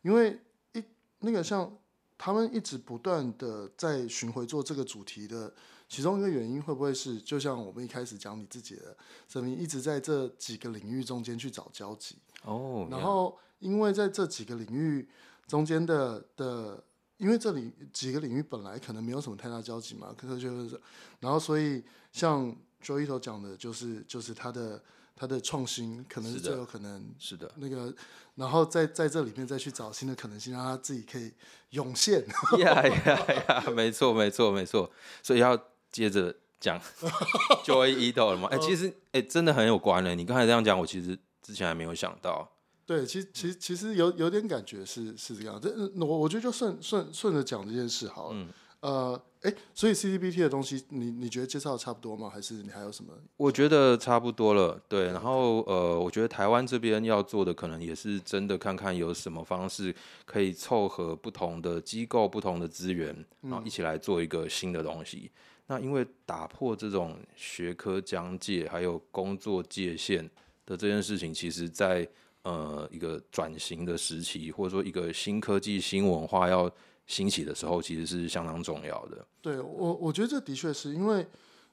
[0.02, 0.38] 因为
[0.74, 0.84] 一
[1.20, 1.74] 那个像
[2.18, 5.50] 他们一直不断的在巡回做这个主题的
[5.88, 8.94] 其中一个原因，会不会是就像我们一开始讲你自己的，
[9.26, 12.92] 证明一直在这几个领域中间去找交集哦，oh.
[12.92, 15.08] 然后因为在这几个领域
[15.46, 16.84] 中间的的。
[17.16, 20.78] 因为这里几个领域本来可能没有什么太大交集嘛，可是就是，
[21.20, 24.82] 然后所以像 Joyito 讲的，就是就是他的
[25.16, 27.94] 他的创新可能是最有可能是的那个，
[28.34, 31.32] 然后在在这里面再去找新的可能性，让他自己可以
[31.70, 32.24] 涌现。
[32.58, 33.64] 呀呀呀！
[33.70, 34.90] 没错没错没错，
[35.22, 35.56] 所以要
[35.92, 36.80] 接着讲
[37.64, 38.48] Joyito 了吗？
[38.50, 40.18] 哎，其实哎真的很有关联。
[40.18, 42.50] 你刚才这样讲，我其实之前还没有想到。
[42.86, 48.34] 对，其实其实其实有有点感觉是是这样，这我我觉得就顺顺顺着讲这件事好了。
[48.34, 48.48] 嗯、
[48.84, 52.28] 呃，哎，所以 ChatGPT 的东西，你你觉得介绍的差不多吗？
[52.28, 53.14] 还是你还有什么？
[53.38, 54.78] 我觉得差不多了。
[54.86, 59.94] 对，然后呃，我觉得台湾这边要做的，可能也是真的看看有什么方式
[60.26, 65.30] 可以凑合不同的机构、不同的资源，然后一起来做一个新的东西。
[65.32, 70.22] 嗯、那因为打破这种学科疆界还有工作界限
[70.66, 72.06] 的这件事情，其实在
[72.42, 76.70] 呃，一个转型的时期，或者说一个新科技、新文化要
[77.06, 79.26] 兴起的时候，其实是相当重要的。
[79.42, 81.26] 对我，我觉得这的确是因为，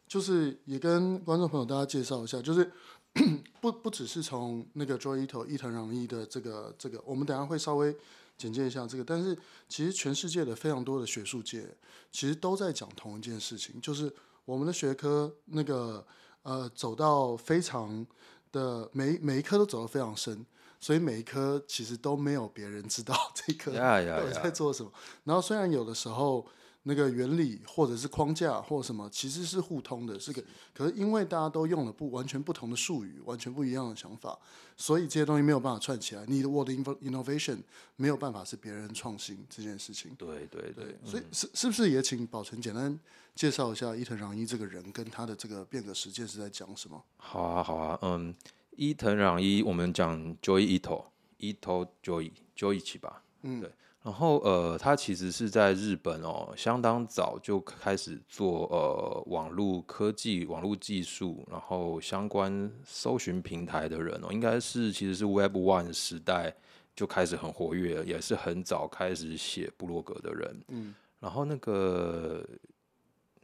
[0.08, 2.70] 就是也跟观众朋友大家介绍一下，就是
[3.62, 7.96] 不不只是从那个 Joyito 伊藤穰一的这个这个，我们等下会稍微
[8.38, 9.38] 简介一下这个，但是
[9.70, 11.66] 其实全世界的非常多的学术界，
[12.12, 14.14] 其实都在讲同一件事情，就是
[14.46, 16.06] 我们的学科那个
[16.44, 18.06] 呃走到非常
[18.52, 20.46] 的每每一科都走得非常深。
[20.82, 24.92] 所以每一科其实都没有别人知道 这科到底在做什么。
[25.24, 26.46] 然后虽然有的时候
[26.84, 34.36] 那个原理或者是框架或什么其实是互通的，是个，可是因为大家都用了不完全不同的术语，完全不一样的想法，
[34.76, 36.26] 所以这些东西没有办法串起来。
[36.26, 37.60] 你的我的 innovation
[37.96, 40.16] 没有办法是别人创新这件事情。
[40.18, 40.98] 对对对。
[41.06, 43.00] 所以是是不是也请宝成简单
[43.36, 47.00] 介绍一下伊藤穰一这个人跟他的这个变革实践是在讲什么？
[47.18, 48.34] 好啊好啊，嗯。
[48.82, 53.22] 伊藤穰一，我们讲 Joy Ito，Ito Joy Joy 一起吧。
[53.44, 53.70] 嗯，对。
[54.02, 66.52] 然后呃，他其实是在日本哦，相当早就开始做呃网络科技、网络技术，然后相关搜寻平台的人哦，应该是其实是 Web One 时代
[66.96, 70.62] 就开始很活跃，也是很早开始写部落格的人。
[70.70, 72.44] 嗯，然后那个。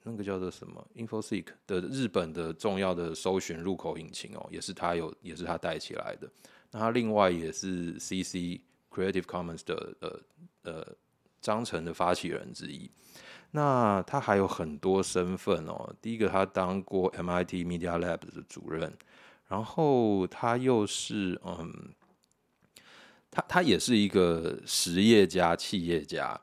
[0.10, 6.30] 那个叫做什么 InfoSeek 的日本的重要的搜寻入口引擎哦，也是他有，也是他带起来的。
[6.72, 10.20] 那他另外也是 CC Creative Commons 的呃
[10.64, 10.96] 呃
[11.42, 12.90] 章程的发起人之一。
[13.52, 15.94] 那他还有很多身份哦。
[16.02, 18.94] 第一个，他当过 MIT Media Lab 的主任，
[19.50, 21.94] 然后他又是嗯，
[23.30, 26.40] 他他也是一个实业家、企业家。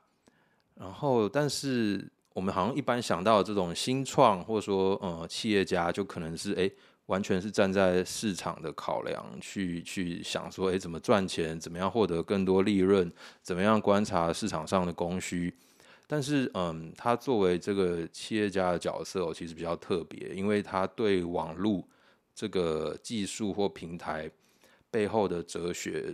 [0.75, 2.11] 然后，但是。
[2.35, 6.69] 我们好像一般想到这种新创，或者说呃企业家，就可能是诶
[7.05, 13.09] 完全是站在市场的考量去去想说，诶怎么赚钱，怎么样获得更多利润，
[13.41, 15.53] 怎么样观察市场上的供需。
[16.07, 21.87] 但是嗯，他作为这个企业家的角色，其实比较特别，因为他对网络
[22.35, 24.29] 这个技术或平台
[24.91, 26.13] 背后的哲学。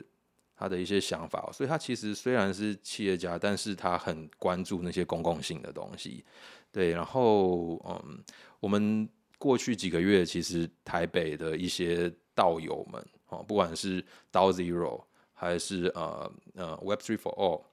[0.62, 6.24] 他的一些想法，所以他其实虽然是企业家，但是他很关注那些公共性的东西，
[6.72, 6.92] 对。
[6.92, 8.24] 然后，嗯，
[8.60, 9.10] 我们
[9.40, 15.04] 过去几个月，其实台北的一些道友们，哦，不管是 DAO Zero，
[15.34, 17.64] 还是呃呃 Web Three for All。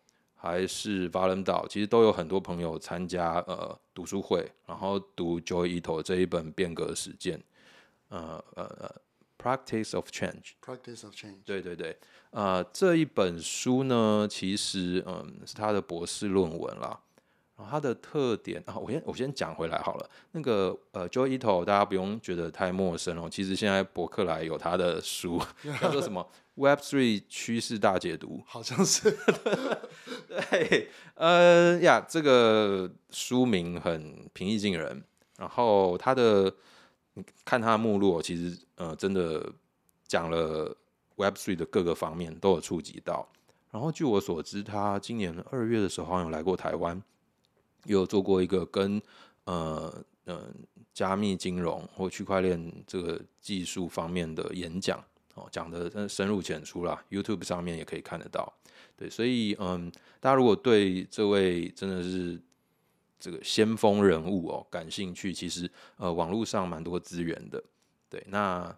[0.41, 7.43] 还是 v a l e n t 其实都有很多朋友参加呃读书会，然后读 Joy Ito 这一本变革实践，
[8.09, 8.95] 呃呃。
[9.43, 10.53] Practice of Change。
[10.61, 11.39] Practice of Change。
[11.45, 11.97] 对对对，
[12.31, 17.01] 呃，这一本书呢，其实嗯是他的博士论文啦。
[17.57, 20.11] 然后它的特点啊，我先我先讲回来好了。
[20.31, 23.29] 那个呃，Joe Ito，大家不用觉得太陌生哦。
[23.29, 25.43] 其实现在博客来有他的书，
[25.81, 26.25] 叫做什么
[26.55, 29.11] Web Three 趋势大解读，好像是。
[30.51, 35.03] 对，呃呀，这个书名很平易近人。
[35.37, 36.55] 然后他的，
[37.45, 39.53] 看他的目录，其实呃，真的
[40.07, 40.77] 讲了
[41.17, 43.29] Web Three 的各个方面都有触及到。
[43.71, 47.03] 然后据我所知，他今年二月的时候好像有来过台湾。
[47.85, 49.01] 有做过一个跟
[49.45, 50.45] 呃嗯、呃、
[50.93, 55.03] 加密金融或区块链这个技术方面的演讲
[55.35, 58.53] 哦，讲的深入浅出啦，YouTube 上面也可以看得到。
[58.97, 59.91] 对，所以嗯，
[60.21, 62.39] 大家如果对这位真的是
[63.19, 67.63] 这个先锋人物哦感兴趣，其实呃网络上蛮多资源的。
[68.09, 68.77] 对，那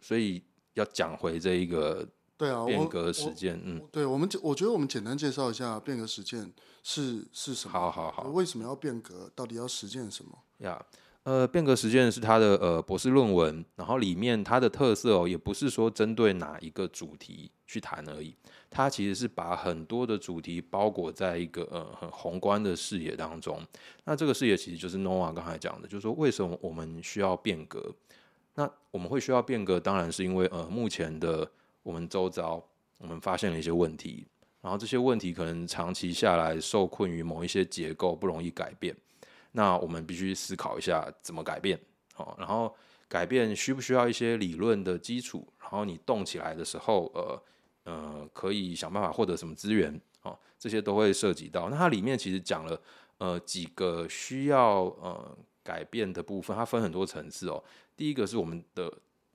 [0.00, 0.42] 所以
[0.74, 2.08] 要讲回这一个。
[2.34, 6.52] 对啊，变革实践，嗯，对我们，我觉得我们简单介绍一下变革实践
[6.82, 7.72] 是是什么？
[7.72, 9.30] 好好好，为什么要变革？
[9.36, 10.36] 到底要实践什么？
[10.58, 18.34] 呀，yeah, 呃，变革实践是他的呃博士论文，然后里面它的特色哦，也不是说针对哪一个主题去谈而已，
[18.68, 23.60] 它其实是把很多的主题包裹在一个呃很宏观的视野当中。
[24.04, 27.94] 那这个视野其实就是 Noah 刚才讲的，就是说为什么我们需要变革？
[28.54, 31.50] 那我们会需要变革，当然是因为呃目前的。
[31.84, 32.64] 我们周遭，
[32.98, 34.24] 我们发现了一些问题，
[34.60, 38.94] 然后这些问题可能长期下来受困于某一些结构，不容易改变。
[39.52, 41.78] 那我们必须思考一下怎么改变，
[42.14, 42.74] 好，然后
[43.08, 45.46] 改变需不需要一些理论的基础？
[45.60, 47.42] 然后你动起来的时候，呃
[47.84, 50.00] 呃，可以想办法获得什么资源？
[50.22, 51.68] 哦，这些都会涉及到。
[51.68, 52.80] 那它里面其实讲了
[53.18, 57.62] 呃几个需要呃改变的部分，它分很多层次哦。
[57.96, 58.92] 第一个是我们的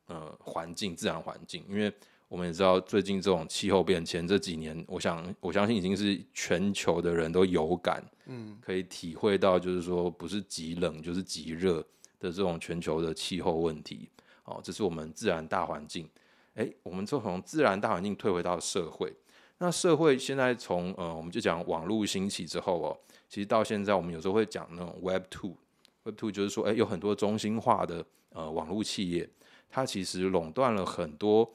[0.07, 1.93] 呃环境，自然环境，因为
[2.29, 11.75] 我们也知道，最近这种气候变迁这几年，我想我相信已经是全球的人都有感，嗯，可以体会到，就是说不是极冷就是极热
[12.19, 14.09] 的这种全球的气候问题。
[14.43, 16.09] 哦，这是我们自然大环境。
[16.55, 19.13] 诶，我们就从自然大环境退回到社会。
[19.59, 22.97] 那社会现在从呃，我们就讲网络兴起之后哦，
[23.29, 29.29] 其实到现在我们有时候会讲那种 Web Two，Web Two 就是说，诶，有很多中心化的呃网络企业，
[29.69, 31.49] 它其实垄断了很多。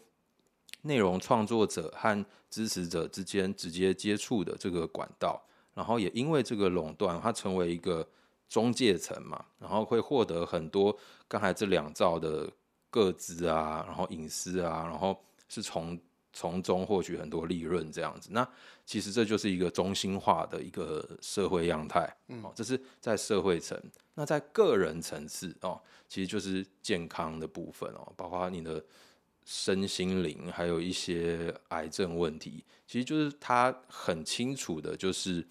[0.81, 5.41] 内容创作者和支持者之间直接接触的这个管道，
[5.75, 8.07] 然后也因为这个垄断，它成为一个
[8.49, 10.95] 中介层嘛，然后会获得很多
[11.29, 12.51] 刚才这两兆的
[12.91, 15.17] 个资啊，然后隐私啊，然后
[15.49, 15.99] 是从
[16.33, 18.29] 从中获取很多利润这样子。
[18.33, 18.47] 那
[18.85, 23.81] 其实这就是一个中心化的一个社会样态，嗯，这是在社会层。
[24.15, 28.85] 那在个人层次哦，其实就是健康的部分哦，包括你的。
[29.45, 35.47] 身心灵还有一些癌症问题，其实就是他很清楚的，就是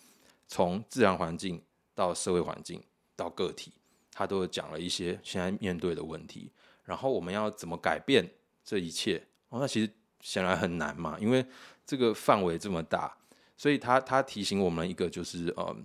[0.47, 1.61] 从自然环境
[1.93, 2.81] 到社会环境
[3.15, 3.71] 到个体，
[4.11, 6.51] 他都讲了一些现在面对的问题。
[6.83, 8.27] 然后我们要怎么改变
[8.63, 9.21] 这一切？
[9.49, 9.89] 哦，那其实
[10.19, 11.45] 显然很难嘛，因为
[11.85, 13.15] 这个范围这么大，
[13.55, 15.75] 所以他他提醒我们一个就是，呃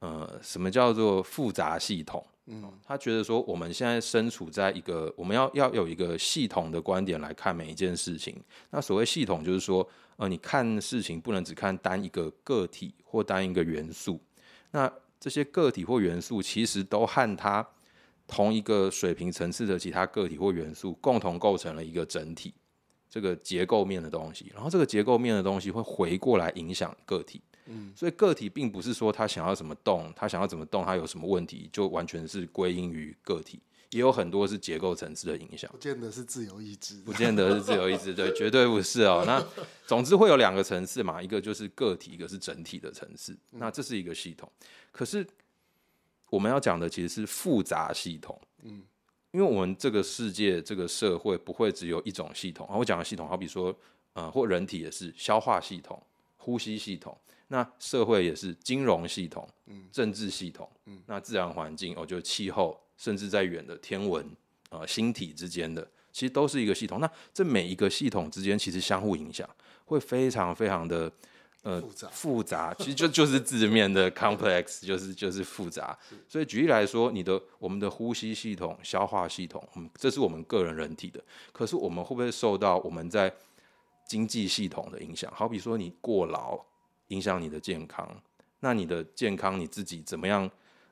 [0.00, 2.26] 呃，什么叫做复杂系统？
[2.46, 8.40] 嗯，他觉得说我们现在身处在一个，我们要要有一个系统的观点来看每一件事情。
[8.70, 9.86] 那所谓系统，就是说，
[10.16, 14.20] 呃，你看事情不能只看单一个个体或单一个元素。
[14.70, 17.66] 那这些个体或元素其实都和它
[18.28, 22.54] 同一个水平层次的其他个体或元素共同构成了一个整体，
[23.10, 24.52] 这个结构面的东西。
[24.54, 27.42] 然后这个结构面的东西会回过来影响个体。
[27.66, 33.60] 嗯，所以个体并不是说他想要怎么动，他想要怎么动，他有什么问题，就完全是归因于个体，
[33.90, 35.70] 也有很多是结构层次的影响。
[35.72, 39.24] 不见得是自由意志，不见得是自由意志，对，绝对不是哦。
[39.26, 39.44] 那
[39.86, 43.36] 总之会有两个层次嘛，一个就是个体，一个是整体的层次。
[43.50, 44.50] 那这是一个系统，
[44.92, 45.26] 可是
[46.30, 48.40] 我们要讲的其实是复杂系统。
[48.62, 48.82] 嗯，
[49.32, 52.68] 因为我们这个世界、这个社会不会只有一种系统。
[52.70, 53.76] 我讲的系统，好比说，
[54.12, 56.00] 呃，或人体也是消化系统、
[56.36, 57.16] 呼吸系统。
[57.48, 59.48] 那社会也是金融系统，
[59.92, 60.68] 政治系统，
[61.06, 64.28] 那自然环境哦，就气候，甚至在远的天文，
[64.70, 66.98] 呃，星体之间的，其实都是一个系统。
[66.98, 69.48] 那这每一个系统之间其实相互影响，
[69.84, 71.10] 会非常非常的
[71.62, 75.96] 呃复杂，复杂，其实就就是字面的 complex， 就是就是复杂。
[76.26, 81.22] 所以举例来说，你的我们的呼吸系统、消化系统，嗯，这是我们个人人体的，
[81.52, 83.32] 可是我们会不会受到我们在
[84.08, 85.32] 经济系统的影响？
[85.32, 86.60] 好比说你过劳。
[87.08, 88.08] 影响你的健康，
[88.60, 90.50] 那你的健康你自己怎么样？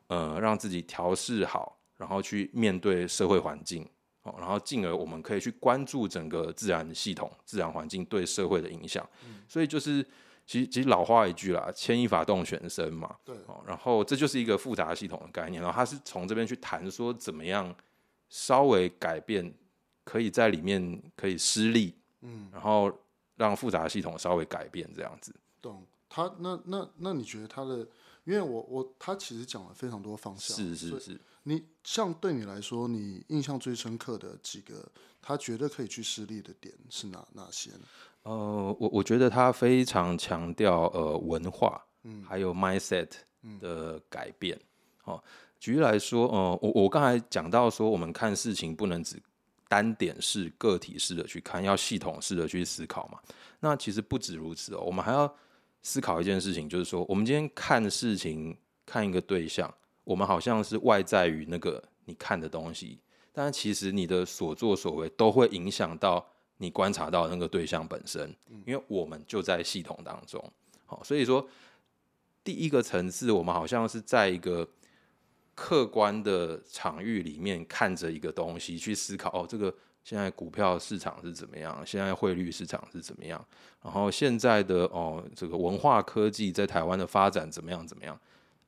[0.09, 3.89] 呃，让自己调试好，然后去面对社会环境，
[4.25, 9.09] 哦，然后进而我们可以去关注整个自然系统、自然环境对社会的影响。
[9.27, 9.43] 嗯。
[9.49, 10.07] 所以就是
[10.45, 13.17] 其实其实老话一句啦，牵一发动全身嘛。
[13.25, 13.35] 对。
[13.47, 17.75] 哦，然后这就是一个复杂系统的概念，然后他是从这边去谈说怎么样
[18.29, 19.53] 稍微改变，
[20.05, 22.93] 可以在里面可以施力，嗯，然后
[23.37, 25.35] 让复杂系统稍微改变这样子。
[25.63, 25.83] 懂。
[26.15, 27.79] 他那那那你觉得他的？
[28.23, 30.57] 因为我我他其实讲了非常多方向。
[30.57, 31.21] 是是是。
[31.43, 34.89] 你像对你来说，你印象最深刻的几个，
[35.21, 37.81] 他觉得可以去失利的点是哪哪些呢？
[38.23, 43.11] 呃，我我觉得他非常强调呃文化，嗯，还有 mindset
[43.59, 44.59] 的改变。
[45.03, 45.25] 好、嗯哦，
[45.59, 49.21] 举例来说，呃，我我刚才讲到说，我们看事情不能只
[49.69, 53.19] 单点式、个体式的去看，要系统式的去思考嘛。
[53.61, 55.27] 那其实不止如此哦，我们还要
[55.85, 59.73] 思考一件事情，就是说，我们今天看事情，看一个对象。
[60.03, 62.99] 我们好像是外在于那个你看的东西，
[63.33, 66.27] 但是其实你的所作所为都会影响到
[66.59, 68.35] 你观察到那个对象本身，
[68.67, 70.43] 因为我们就在系统当中。
[70.85, 71.47] 好，所以说
[72.43, 74.69] 第一个层次，我们好像是在一个
[75.55, 79.31] 客观的场域里面看着一个东西去思考。
[79.31, 79.75] 哦，这个
[80.05, 81.83] 现在股票市场是怎么样？
[81.85, 83.45] 现在汇率市场是怎么样？
[83.83, 87.85] 然后现在的哦，这个文化科技在台湾的发展怎么样？
[87.87, 88.17] 怎么样？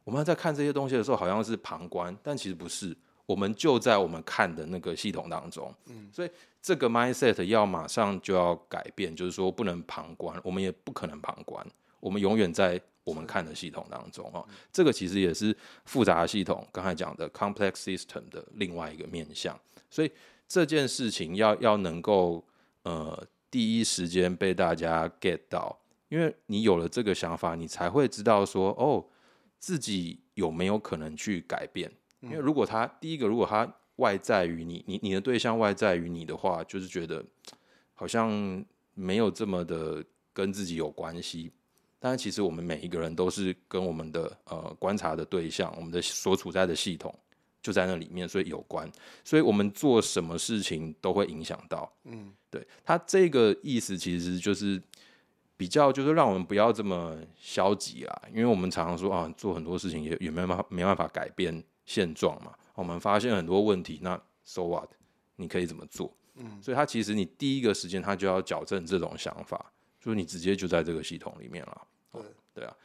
[0.02, 2.96] 我们在看这些东西的时候，好像是旁观，但其实不是。
[3.26, 6.30] 我们就在我们看的那个系统当中，嗯，所以
[6.62, 11.66] 这个 mindset 要马上就要改变，就是说不能旁观，我们也不可能旁观，
[11.98, 14.44] 我们永远在我们看的系统当中啊。
[14.72, 15.54] 这个其实也是
[15.86, 19.58] 复杂系统刚才讲的 complex system 的另外一个面向。
[19.90, 20.12] 所以
[20.48, 22.44] 这件事情要要能够
[22.82, 25.78] 呃第一时间被大家 get 到，
[26.08, 29.04] 因为你有了这个想法，你才会知道说哦。
[29.58, 31.90] 自己有没有可能去改变？
[32.20, 33.66] 因为如果他第一个，如果他
[33.96, 37.24] 外在于你，你你的对象外在于你的话，就是觉得
[37.94, 41.50] 好像没有这么的跟自己有关系。
[41.98, 47.12] 但是其实我们每一个人都是跟我们的呃观察的对象，我们的所处在的系统
[47.66, 48.88] 就在那里面，所以有关。
[49.24, 51.90] 所以我们做什么事情都会影响到。
[52.04, 54.80] 嗯，对，他这个意思其实就是。
[55.58, 62.52] 比较就是让我们不要这么消极啊，因为我们常常说啊，做很多事情也也没办法没办法改变现状嘛。
[62.74, 64.90] 我们发现很多问题，那 so what？
[65.36, 66.14] 你可以怎么做？
[66.34, 71.86] 嗯，所以他其实你第一个时间他就要矫正这种想法，就是你直接就在这个系统里面了。
[72.12, 72.76] 对对啊，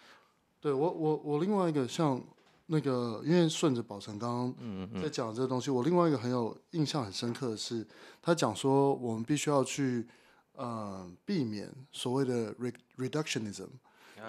[0.62, 2.24] 对我我我另外一个像
[2.68, 7.86] 那个，因为顺着宝成刚刚在讲这个东西，我另外一个很有印象很深刻的是，
[8.22, 10.08] 他讲说我们必须要去。
[10.54, 12.54] 呃，避免所谓的
[12.98, 13.70] reductionism，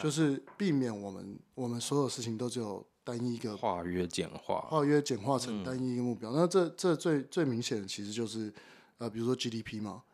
[0.01, 6.31] 就是避免我们我们所有事情都只有单一一个化约简化，化约简化成单一一个目标。
[6.31, 8.51] 嗯、那这这最最明显的其实就是
[8.99, 10.05] 呃，比如说 GDP 嘛.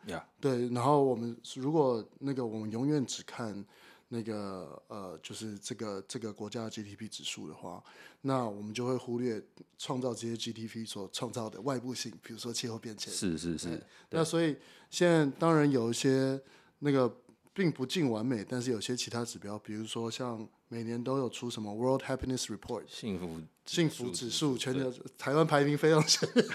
[0.41, 0.69] 对。
[0.71, 3.65] 然后我们如果那个我们永远只看。
[4.11, 7.85] 那个呃，就是这个这个国家的 GDP 指数的话，
[8.23, 9.43] 那我们就会忽略
[9.77, 13.13] 创造这些 GDP 所创造的外部性，比如说气候变迁。
[13.13, 13.83] 是是是。
[14.09, 14.57] 那所以
[14.89, 16.41] 现在当然有一些
[16.79, 17.15] 那个
[17.53, 26.47] 并不尽完美，但是有些其他指标，比如说像每年都有出什么 World Happiness Report，幸福幸福指数，全球台湾排名非常前面。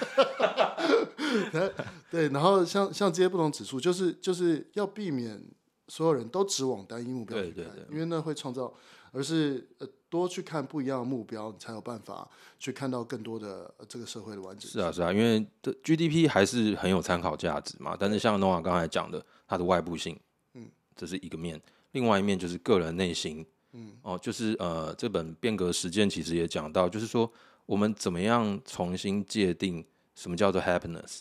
[2.10, 5.40] 对，然后像像这些不同指数，就是就是要避免。
[5.94, 8.74] 所有人都只往单一目标去看，对对对，因为那会创造，
[9.12, 12.28] 而是呃多去看不一样的目标，你才有办法
[12.58, 14.68] 去看到更多的这个社会的完整。
[14.68, 17.96] 是啊是啊，因为这 GDP 还是很有参考价值嘛。
[18.00, 20.20] 但是像 Noah 刚才讲的，它的外部性，
[20.56, 27.32] 嗯，这是一个面，另外一面就是个人内心，嗯，哦，就是呃这本变革实践其实也讲到，就是说
[27.68, 29.86] 我们怎么样重新界定
[30.16, 31.20] 什么叫做 happiness，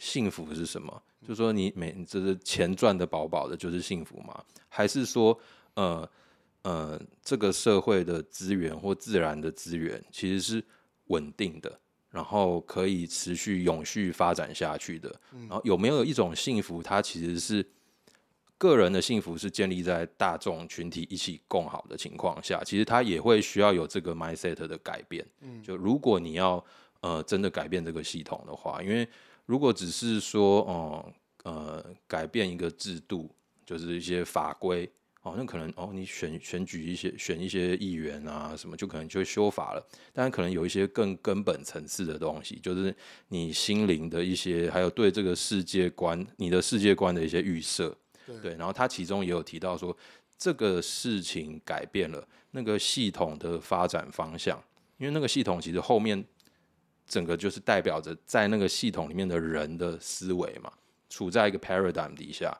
[0.00, 1.02] 幸福是什么？
[1.28, 4.42] 就说你每就是钱赚的饱饱的，就是幸福吗？
[4.66, 5.38] 还是说，
[5.74, 6.10] 呃
[6.62, 10.64] 呃，这个社会的资源或自然的资源其实是
[11.08, 11.78] 稳定的，
[12.08, 15.14] 然后可以持续永续发展下去的？
[15.32, 17.64] 然后有没有一种幸福，它其实是
[18.56, 22.64] 个人的幸福，是建立在大众群体一起共好的情况下？
[22.64, 25.26] 其实它也会需要有这个 mindset 的改变。
[25.62, 26.64] 就如果你要
[27.02, 29.06] 呃真的改变这个系统的话，因为。
[29.50, 33.28] 如果只是说，哦，呃，改变一个制度，
[33.66, 34.88] 就是一些法规，
[35.22, 39.84] 哦，那可能哦，你选选举一些选一些议员啊，什么就可能就会修法了。
[40.12, 42.94] 但可能有一些更根本层次的东西，就是
[43.26, 47.92] 你心灵的一些，还有对这个世界观、你的世界观的一些预设。
[48.24, 49.96] 对，对，然后他其中也有提到说，
[50.38, 54.62] 这个事情改变了那个系统的发展方向，
[54.98, 56.24] 因为那个系统其实后面。
[57.10, 60.72] 整个就是代表着在那个系统里面的人的思维嘛，
[61.08, 62.56] 处在一个 paradigm 底下，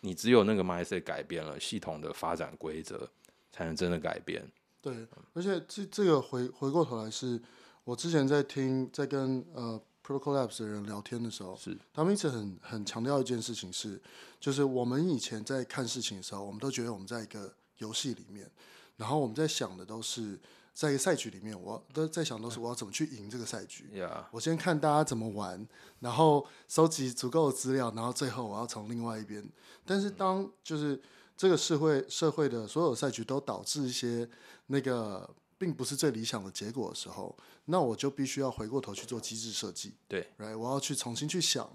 [0.00, 3.08] 你只有那个 mindset 改变了，系统的发展规则
[3.50, 4.46] 才能真的改变。
[4.82, 4.94] 对，
[5.32, 7.40] 而且这这个回回过头来是，
[7.84, 13.98] 我之前在听在跟呃 Protocol Labs 的人聊天的时候，是他们一直很很强调一件事情是，
[14.38, 18.50] 就是我们以前在看事情的时候，我们都觉得我们在一个游戏里面，
[18.98, 20.38] 然后我们在想的都是。
[20.76, 23.88] 在一个赛局里面，我都在想，都是我要怎么去赢这个赛局。
[24.30, 25.66] 我先看大家怎么玩，
[26.00, 29.42] 然后收集足够的资料，然后最后我要从另外一边。
[29.86, 31.00] 但是当就是
[31.34, 34.28] 这个社会社会的所有赛局都导致一些
[34.66, 39.94] 那个并不是最理想的结果的时候，那我就必须要回过头去做机制设计。
[40.06, 41.66] 对，right，我要去重新去想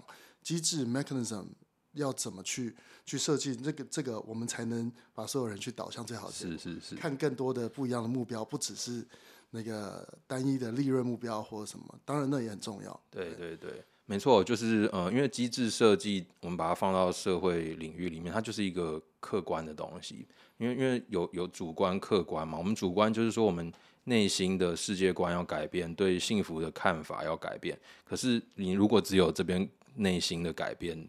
[0.44, 1.46] 机制 mechanism。
[1.92, 2.74] 要怎么去
[3.04, 6.32] 去设计这个这个，我们才能把所有人去导向最好的。
[6.32, 9.06] 是是是，看更多的不一样的目标，不只是
[9.50, 11.98] 那个单一的利润目标或者什么。
[12.04, 13.00] 当然那也很重要。
[13.10, 20.26] 对对对，没错，就是呃，因为机制设计，我们把它放到社会领域里面，它就是一个客观的东西。
[20.58, 23.72] 因为因为有有主观客观嘛，我们主观就是说我们
[24.04, 27.76] 内心的世界观要改变，对幸福的看法要改变。
[28.04, 31.08] 可是你如果只有这边内心的改变，就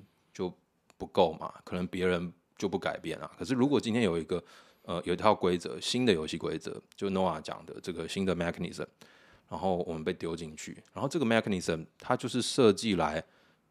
[0.97, 1.53] 不够嘛？
[1.63, 3.29] 可能别人就不改变啊。
[3.37, 4.43] 可是如果今天有一个
[4.83, 8.85] 呃有一套规则，新的游戏规则，就 Noah 讲的这个新的 mechanism，
[9.49, 13.23] 然后我们被丢进去，然后这个 mechanism 它就是设计来，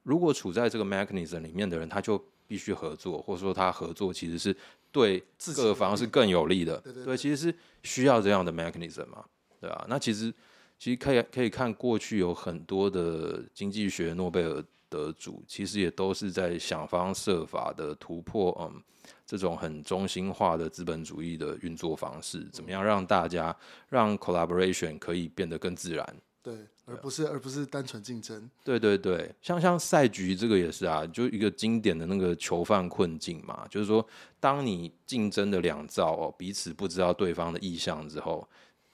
[0.03, 4.55] 如果处在这个 mechanism 里面的人，他就必须合作，或者说他合作其实是
[4.91, 5.23] 对
[5.55, 6.77] 各方是更有利的。
[6.79, 9.25] 对，对，对，对，其实是需要这样的 mechanism 嘛，
[9.61, 9.87] 对吧？
[9.89, 10.33] 那其实
[10.79, 14.63] 其实可以可以看过去有很多的经济学诺贝尔。
[14.93, 18.83] 得主其实也都是在想方设法的突破，嗯，
[19.27, 23.57] 这种很中心化的资本主义的运作方式，怎么样让大家
[23.89, 26.07] 让 collaboration 可以变得更自然？
[26.43, 28.51] 对，而不是而不是单纯竞争。
[28.65, 34.07] 对对对，像像赛局这个也是啊，就一个经典的那个囚犯困境嘛，就是说，
[34.39, 38.47] 当你竞争的两造哦，彼此不知道对方的意向之后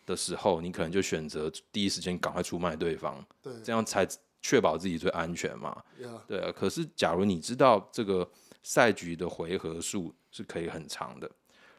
[0.06, 4.06] 的时候，你可能就选择第一时间赶快出卖对方，对，这样才。
[4.40, 5.82] 确保自己最安全嘛.
[6.26, 6.52] 对啊。
[6.52, 8.28] 可是，假如你知道这个
[8.62, 11.30] 赛局的回合数是可以很长的，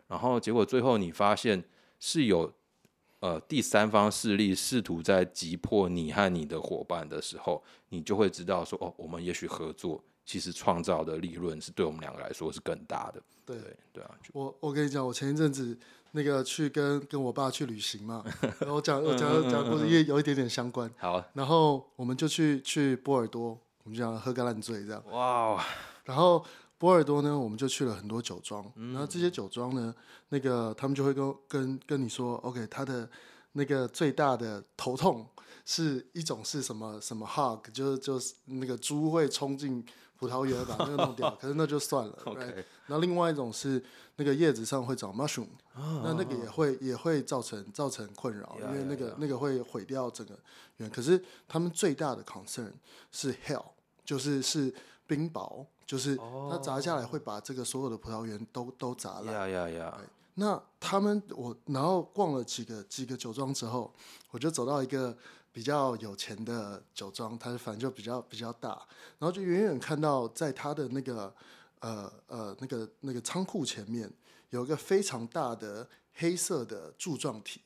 [0.07, 1.64] 然后结果最后你发现
[1.99, 2.51] 是有
[3.20, 13.22] 呃第三方势力试图在击破你和你的伙伴的时候，你就会知道说哦，我们也许合作，其实创造的利润是对我们两个来说是更大的。
[13.45, 14.18] 对对，对啊。
[14.34, 15.78] 我我跟你讲，我前一阵子。
[16.12, 18.24] 那个去跟跟我爸去旅行嘛，
[18.60, 20.89] 然后我讲我讲讲故事也有一点点相关。
[20.97, 25.03] 好，然后我们就去去波尔多，我们就讲喝个烂醉这样。
[25.12, 25.60] 哇、wow，
[26.05, 26.43] 然后
[26.78, 29.93] 波尔多呢，我们就去了很多酒庄，然后这些酒庄呢，
[30.30, 33.10] 那个他们就会跟跟跟你说，OK，他的
[33.51, 35.28] 那个最大的头痛
[35.66, 39.86] 是一种是什么什么 hog，就是就是那个猪会冲进。
[40.20, 42.17] 葡萄园把那个弄掉， 可是那就算了。
[42.26, 42.65] Right?
[42.88, 43.82] 那另外一种是
[44.17, 45.47] 那个叶子上会长 mushroom，、
[45.78, 46.01] oh.
[46.03, 49.17] 那那个也会也会造成造成困扰，yeah, 因为那个 yeah, yeah.
[49.20, 50.38] 那个会毁掉整个
[50.78, 50.89] 园。
[50.89, 52.72] 可是他们最大的 concern
[53.13, 53.63] 是 hell，
[54.03, 54.74] 就是是
[55.07, 56.17] 冰雹，就是
[56.49, 59.49] 它砸下来会把这个所有的葡萄园都都砸烂。
[60.36, 63.93] 那他们我然后逛了几个几个酒庄之后，
[64.32, 65.17] 我就走到一个。
[65.52, 68.70] 比较有钱的酒庄，它反正就比较比较大，
[69.18, 71.34] 然后就远远看到在它的那个
[71.80, 74.10] 呃呃那个那个仓库前面
[74.52, 77.62] 有一个非常大的黑色的柱状体，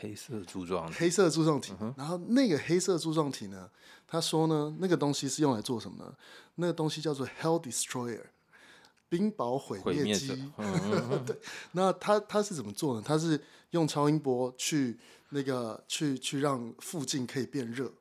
[0.00, 3.70] 黑色柱状黑色柱状体、嗯，然后那个黑色柱状体呢，
[4.06, 6.14] 他说呢，那个东西是用来做什么呢？
[6.54, 8.24] 那个东西叫做 Hell Destroyer，
[9.10, 10.50] 冰雹毁灭机。
[11.26, 11.38] 对，
[11.72, 13.02] 那它它是怎么做呢？
[13.04, 14.98] 它是用超音波去。
[15.30, 17.92] 那个去去让附近可以变热，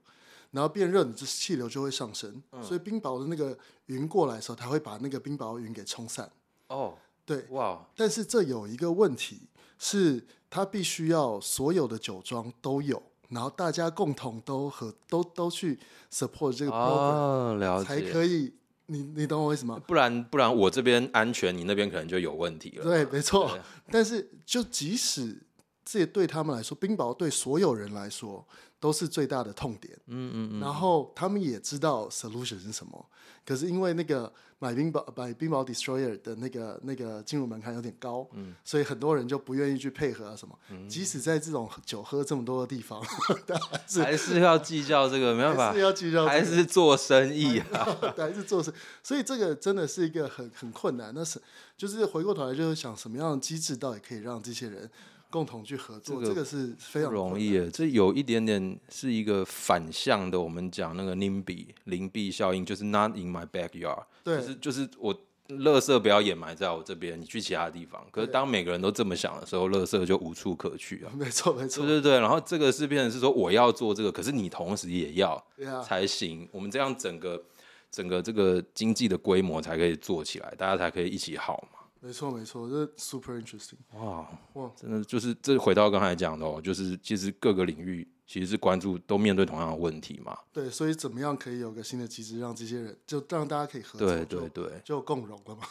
[0.51, 3.57] 然后变热，你这气流就会上升，嗯，所以冰雹的那个
[3.87, 6.31] 云过来的时候，它会把那个冰雹云给冲散。
[6.67, 7.85] 哦，对，哇！
[7.95, 9.41] 但是这有一个问题，
[9.77, 15.77] 是它必须要所有的酒庄都有，然后大家共同都和都都去
[16.09, 18.53] support 这个 program，才可以。
[18.89, 19.77] 你你懂我为什么？
[19.81, 22.83] 不然不然我这边安全，你那边可能就有问题了。
[22.83, 23.59] 对，没错。
[23.91, 25.43] 但是就即使。
[25.89, 28.45] 这也对他们来说，冰雹对所有人来说
[28.77, 29.97] 都是最大的痛点。
[30.07, 30.59] 嗯嗯嗯。
[30.59, 33.05] 然后他们也知道 solution 是什么，
[33.45, 34.29] 可是因为那个
[34.59, 40.59] 买冰雹买冰雹 destroyer 的那个那个进入门槛有点高，嗯，所以很多人就不愿意去配合啊什么。
[40.71, 40.89] 嗯。
[40.89, 48.73] 即使在这种酒喝这么多的地方，还是还是要计较这个，没办法，还是要计较， 还是做生意啊，还是做生。
[49.01, 51.13] 所以这个真的是一个很很困难。
[51.15, 51.41] 那是
[51.77, 54.91] 就是回过头来就是想什么样的机制到底可以让这些人。
[55.29, 57.69] 共同去合作，这个、这个是非常容易的。
[57.69, 64.05] 这有一点点是一个反向的，我们讲那个 NIMBY 邻避效应，就是 Not in my backyard。
[64.23, 65.13] 对，就是就是我
[65.49, 68.05] 垃圾不要掩埋在我这边，你去其他地方。
[68.11, 71.11] 可是当每个人都这么想的时候，垃圾就无处可去啊。
[71.17, 72.19] 没错，没错，对对对。
[72.19, 75.41] 然后这个是变成是说，我要做这个，可是你同时也要
[75.83, 76.47] 才行。
[76.51, 77.41] 我们这样整个
[77.89, 81.76] 整个这个经济的规模才可以做起来，大家才可以一起好嘛。
[82.07, 83.75] 没错，没错，这 super interesting。
[83.99, 88.07] 哇哇，真的就是这回到刚才讲的哦，就是其实各个领域。
[88.29, 90.37] 其实是关注都面对同样的问题嘛？
[90.51, 95.61] 对，所以怎么样可以有个新的机制，让这些人就让大家可以合作，对对对，就，就共融了嘛？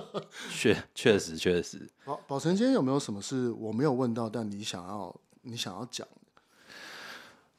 [0.50, 1.86] 确确实确实。
[2.06, 6.08] 宝宝成，今天有没有什么是我没有问到，但你想要你想要讲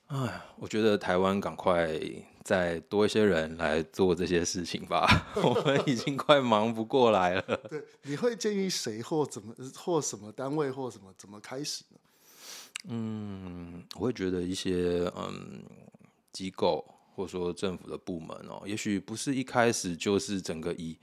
[0.08, 0.18] 的？
[0.18, 2.00] 哎，我觉得台湾赶快
[2.44, 5.06] 再多一些人来做这些事情吧，
[5.44, 7.58] 我们已经快忙不过来了。
[7.70, 12.00] 对，你会建议谁或怎么或什么单位或什么怎么开始呢？
[12.88, 15.62] 嗯，我会觉得一些嗯
[16.32, 20.98] 机构或者说政府的部门哦，也许不是一开始就是整个以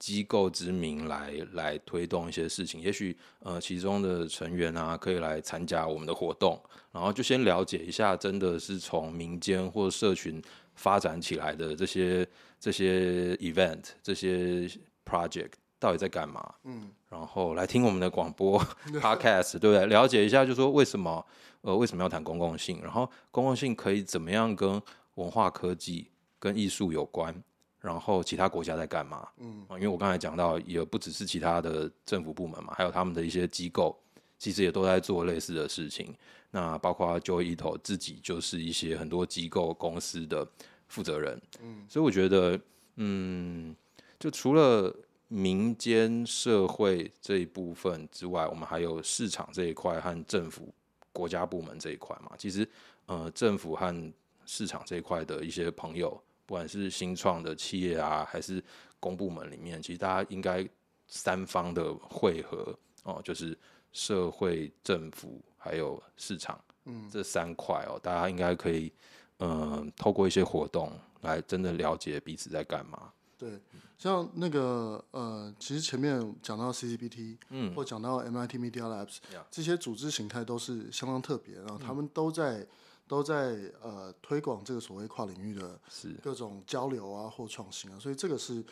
[0.00, 6.60] 机构之名来来推动一些事情，也许呃其中的成员啊可以来参加我们的活动，
[6.90, 10.42] 然后就先了解一下，真的是从民间或社群
[10.74, 12.26] 发展起来的这些
[12.58, 14.68] 这些 event 这些
[15.04, 15.52] project。
[15.78, 16.54] 到底在干嘛？
[16.62, 18.56] 嗯，然后来听我们的广播
[19.02, 19.86] podcast，对不对？
[19.86, 21.26] 了解一下，就是说为什么
[21.62, 22.80] 呃为什么要谈公共性？
[22.80, 24.80] 然后公共性可以怎么样跟
[25.16, 26.08] 文化、科技、
[26.38, 27.34] 跟艺术有关？
[27.80, 29.26] 然后其他国家在干嘛？
[29.38, 34.00] 嗯，因为我刚才讲到，也不只是其他的政府部门嘛，还有他们的一些机构，
[34.42, 36.12] 其实也都在做类似的事情。
[36.50, 40.44] 那包括 Joy 里头自己就是一些很多机构公司的
[40.88, 41.40] 负责人。
[41.60, 42.60] 嗯，所以我觉得，
[42.96, 43.76] 嗯，
[44.18, 44.92] 就除了
[45.28, 50.74] 民间社会这一部分之外，我们还有市场这一块和政府、
[51.12, 52.32] 国家部门这一块嘛。
[52.36, 52.68] 其实，
[53.06, 54.12] 呃，政府和
[54.44, 58.60] 市场这一块的一些朋友，不管是新创的企业啊，还是
[58.98, 60.68] 公部门里面，其实大家应该
[61.06, 63.56] 三方的汇合哦，就是
[63.92, 68.92] 社会、政府还有市场，嗯，这三块哦，大家应该可以，
[69.38, 73.12] 嗯、呃，透过一些活动来真的了解彼此在干嘛。
[73.38, 73.60] 对。
[73.98, 82.68] 像那个呃，其实前面讲到 CCBT，嗯，或讲到 MIT Media Labs，嗯，这些组织形态都是相当特别，然后他们都在、嗯、
[83.06, 85.80] 都在呃推广这个所谓跨领域的
[86.20, 88.64] 各种交流啊或创新啊，所以这个是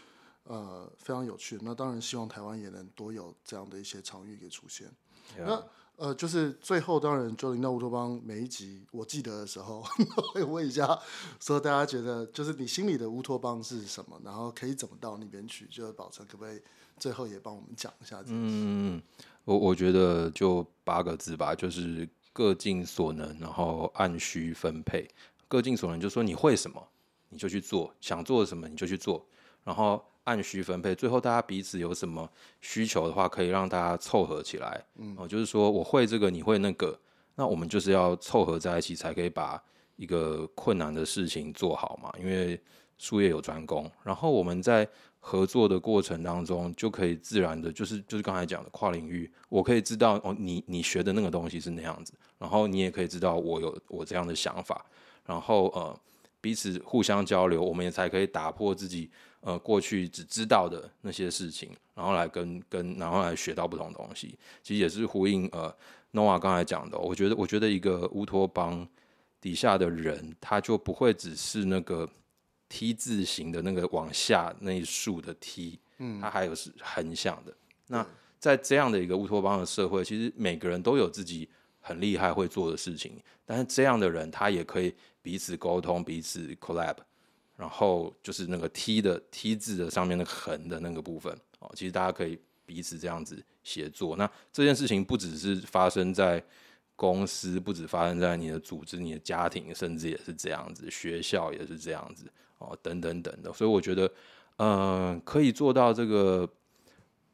[0.42, 1.62] 呃非常有趣的。
[1.64, 4.90] 那当然希望台湾也能多有这样的一些场域给出现。
[5.39, 5.62] 那
[5.97, 9.83] 呃，就是最后，当然就临到乌托邦每一集，我记得的时候，
[10.33, 10.99] 会问一下，
[11.39, 14.18] 说大家觉得，就是你心里的乌托邦是什么？
[14.24, 15.66] 然后可以怎么到那边去？
[15.66, 16.61] 就是宝成，可不可以
[16.97, 18.22] 最后也帮我们讲一下？
[18.28, 19.03] 嗯，
[19.45, 25.07] 我我觉得就八个字吧，就是各尽所能，然后按需分配。
[25.49, 26.83] 各尽所能，就是说你会什么，
[27.28, 29.26] 你就去做；想做什么，你就去做，
[29.64, 30.03] 然后。
[30.31, 34.81] 按需分配，最后大家彼此有什么需求的话，可以让大家凑合起来。
[34.95, 36.97] 嗯，哦，就是说我会这个，你会那个，
[37.35, 39.61] 那我们就是要凑合在一起，才可以把
[39.97, 42.12] 一个困难的事情做好嘛。
[42.16, 42.61] 因为
[42.97, 54.87] 术业有专攻，然后我们在合作的过程当中，就可以自然的，就是就是刚才讲的跨领域，我可以知道哦，你你学的那个东西是那样子，然后你也可以知道我有我这样的想法，
[55.26, 56.01] 然后呃
[56.41, 59.11] 彼此互相交流，我们也才可以打破自己。
[59.43, 65.74] 呃，过去只知道的那些事情，然后来跟跟，然后来学到不同东西，其实也是呼应呃
[66.12, 66.99] ，Noah 刚才讲的。
[66.99, 68.86] 我觉得，我觉得一个乌托邦
[69.41, 72.07] 底下的人，他就不会只是那个
[72.68, 77.57] T 字形的那个往下那一竖的 T，嗯，他还有是横向的。
[77.86, 78.07] 那
[78.38, 81.49] 在这样的一个乌托邦的社会，其实每个人都有自己
[81.80, 86.96] 很厉害会做的事情，但是这样的人，他也可以彼此沟通，彼此 collab。
[87.56, 94.16] 然后就是那个 T 的 T 字的上面的横的那个部分哦，其实大家可以彼此这样子协作。
[94.16, 96.42] 那这件事情不只是发生在
[96.96, 102.24] 公司，不止发生在你的组织、你的家庭，甚至也是这样子，学校也是这样子
[102.56, 103.52] 哦，等等等的。
[103.52, 104.10] 所以我觉得，
[104.56, 106.48] 嗯、可以做到这个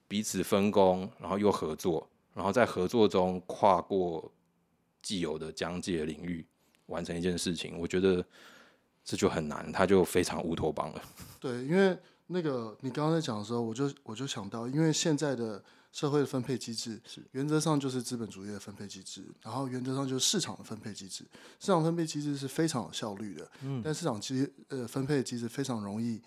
[0.09, 4.33] 彼此分工，然后又合作，然后在合作中跨过
[5.03, 6.45] 既有的疆界领域，
[6.87, 7.79] 完成一件事情。
[7.79, 8.25] 我觉得。
[9.09, 11.01] 这就很难，他就非常乌托邦了。
[11.39, 15.63] 对，因为那个你刚刚在讲的时候，我就我就想到，因为现在的
[15.93, 21.25] 社会的分配机制是原则上就是资本主义的分配机制，然后原则上就是市场的分配机制。
[21.61, 26.21] 市场分配机制是非常有效率的，嗯，但市场机呃分配机制非常容易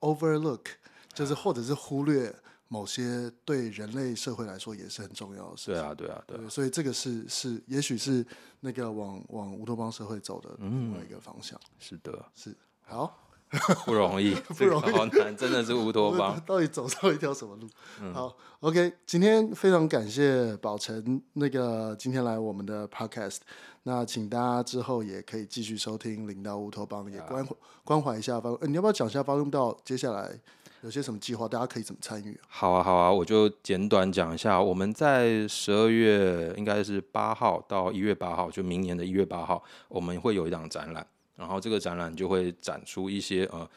[0.00, 0.64] overlook，
[1.12, 2.34] 就是或者是忽略。
[2.72, 5.74] 某些对人类社会来说也是很重要的事情。
[5.74, 6.48] 对啊，对啊，对，对。
[6.48, 8.24] 所以这个是是，也许是
[8.60, 11.60] 那个往往乌托邦社会走的另外一个方向。
[11.64, 12.56] 嗯、是的，是。
[12.80, 13.28] 好，
[13.84, 16.40] 不容易， 不容易，好难，真的是乌托邦。
[16.48, 17.68] 到底走上一条什么路？
[18.00, 23.40] 嗯、好，OK，今天非常感谢宝成那个今天来我们的 Podcast，
[23.82, 27.54] 那请大家之后也可以继续收听《领导乌托邦》，也关怀
[27.84, 30.40] 关怀一下发、欸，你要不要讲一下发论道接下来
[30.82, 31.46] 有些什么计划？
[31.46, 32.38] 大家可以怎么参与？
[32.48, 41.06] 好啊，好啊，我就简短讲一下，我们在十二月应该是八号到一月八号，就明年的一月八号，我们会有一档展览。
[41.36, 43.70] 然后这个展览就会展出一些呃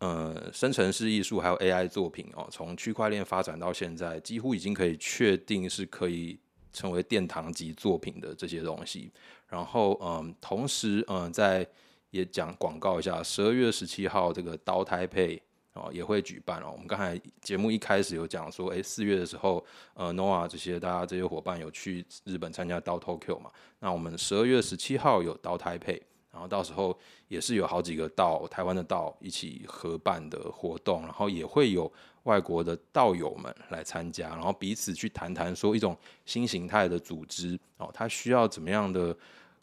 [0.00, 6.36] 呃生成式艺术还有 AI 作品哦，从区块链发展到现在，几乎已经可以确定是可以
[6.72, 9.12] 成为殿堂级作品的这些东西。
[9.46, 11.64] 然后嗯、同时嗯、呃，在
[12.10, 15.40] 也讲广告一下，十二月十七号这个刀胎配
[15.74, 16.70] 哦也会举办哦。
[16.72, 19.64] 我们刚才节目一开始有讲说，哎，四月的时候
[19.94, 23.50] 呃，NOA 这些大家这些伙伴有去日本参加到 Tokyo 嘛？
[23.78, 26.02] 那我们十二月十七号有到台北。
[26.32, 26.96] 然后到时候
[27.26, 31.92] 也是有好几个道台湾的道一起合办的活动，然后也会有
[32.22, 35.94] 外国的道友们来参加，然后彼此去谈谈说一种
[36.24, 39.14] 新形态的组织哦，它需要怎么样的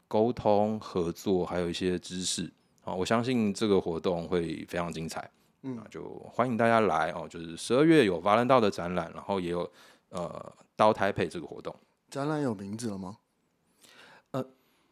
[0.10, 2.52] 沟通合作，还有一些知识
[2.84, 5.32] 啊，我相信这个活动会非常精彩，
[5.68, 9.70] 嗯，就欢迎大家来哦，就是十二月有法兰道的展览，然后也有
[10.10, 11.76] 呃刀台配这个活动，
[12.10, 13.18] 展览有名字了吗？
[14.32, 14.46] 呃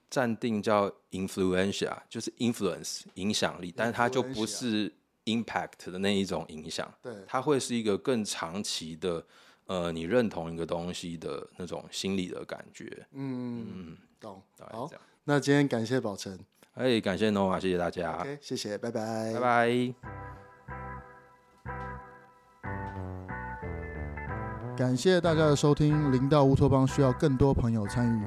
[0.10, 4.94] 暂定叫 influencia，就是 influence 影响力，但是它就不是
[5.26, 9.26] impact 的那一种影响，对，它会是一个更长期的，
[9.68, 12.86] 呃，你认同一个东西的那种心理的感觉。
[13.12, 14.42] 嗯嗯，懂。
[14.60, 14.90] 好，
[15.24, 16.38] 那今天感谢宝成，
[16.74, 18.26] 哎，感谢 Noah，谢谢大家。
[18.42, 20.45] 谢谢，拜拜，拜拜。
[24.76, 28.24] 感谢大家的收听，零到乌托邦需要更多朋友参与。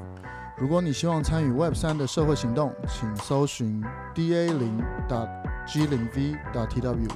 [0.57, 3.83] 如果你希望参与 Web 三的社会行动，请搜寻
[4.15, 4.83] da 零
[5.67, 7.09] .g 零 v .tw，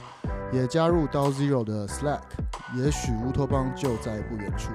[0.53, 2.21] 也加入 DAO Zero 的 Slack，
[2.77, 4.71] 也许乌托邦就在不远处。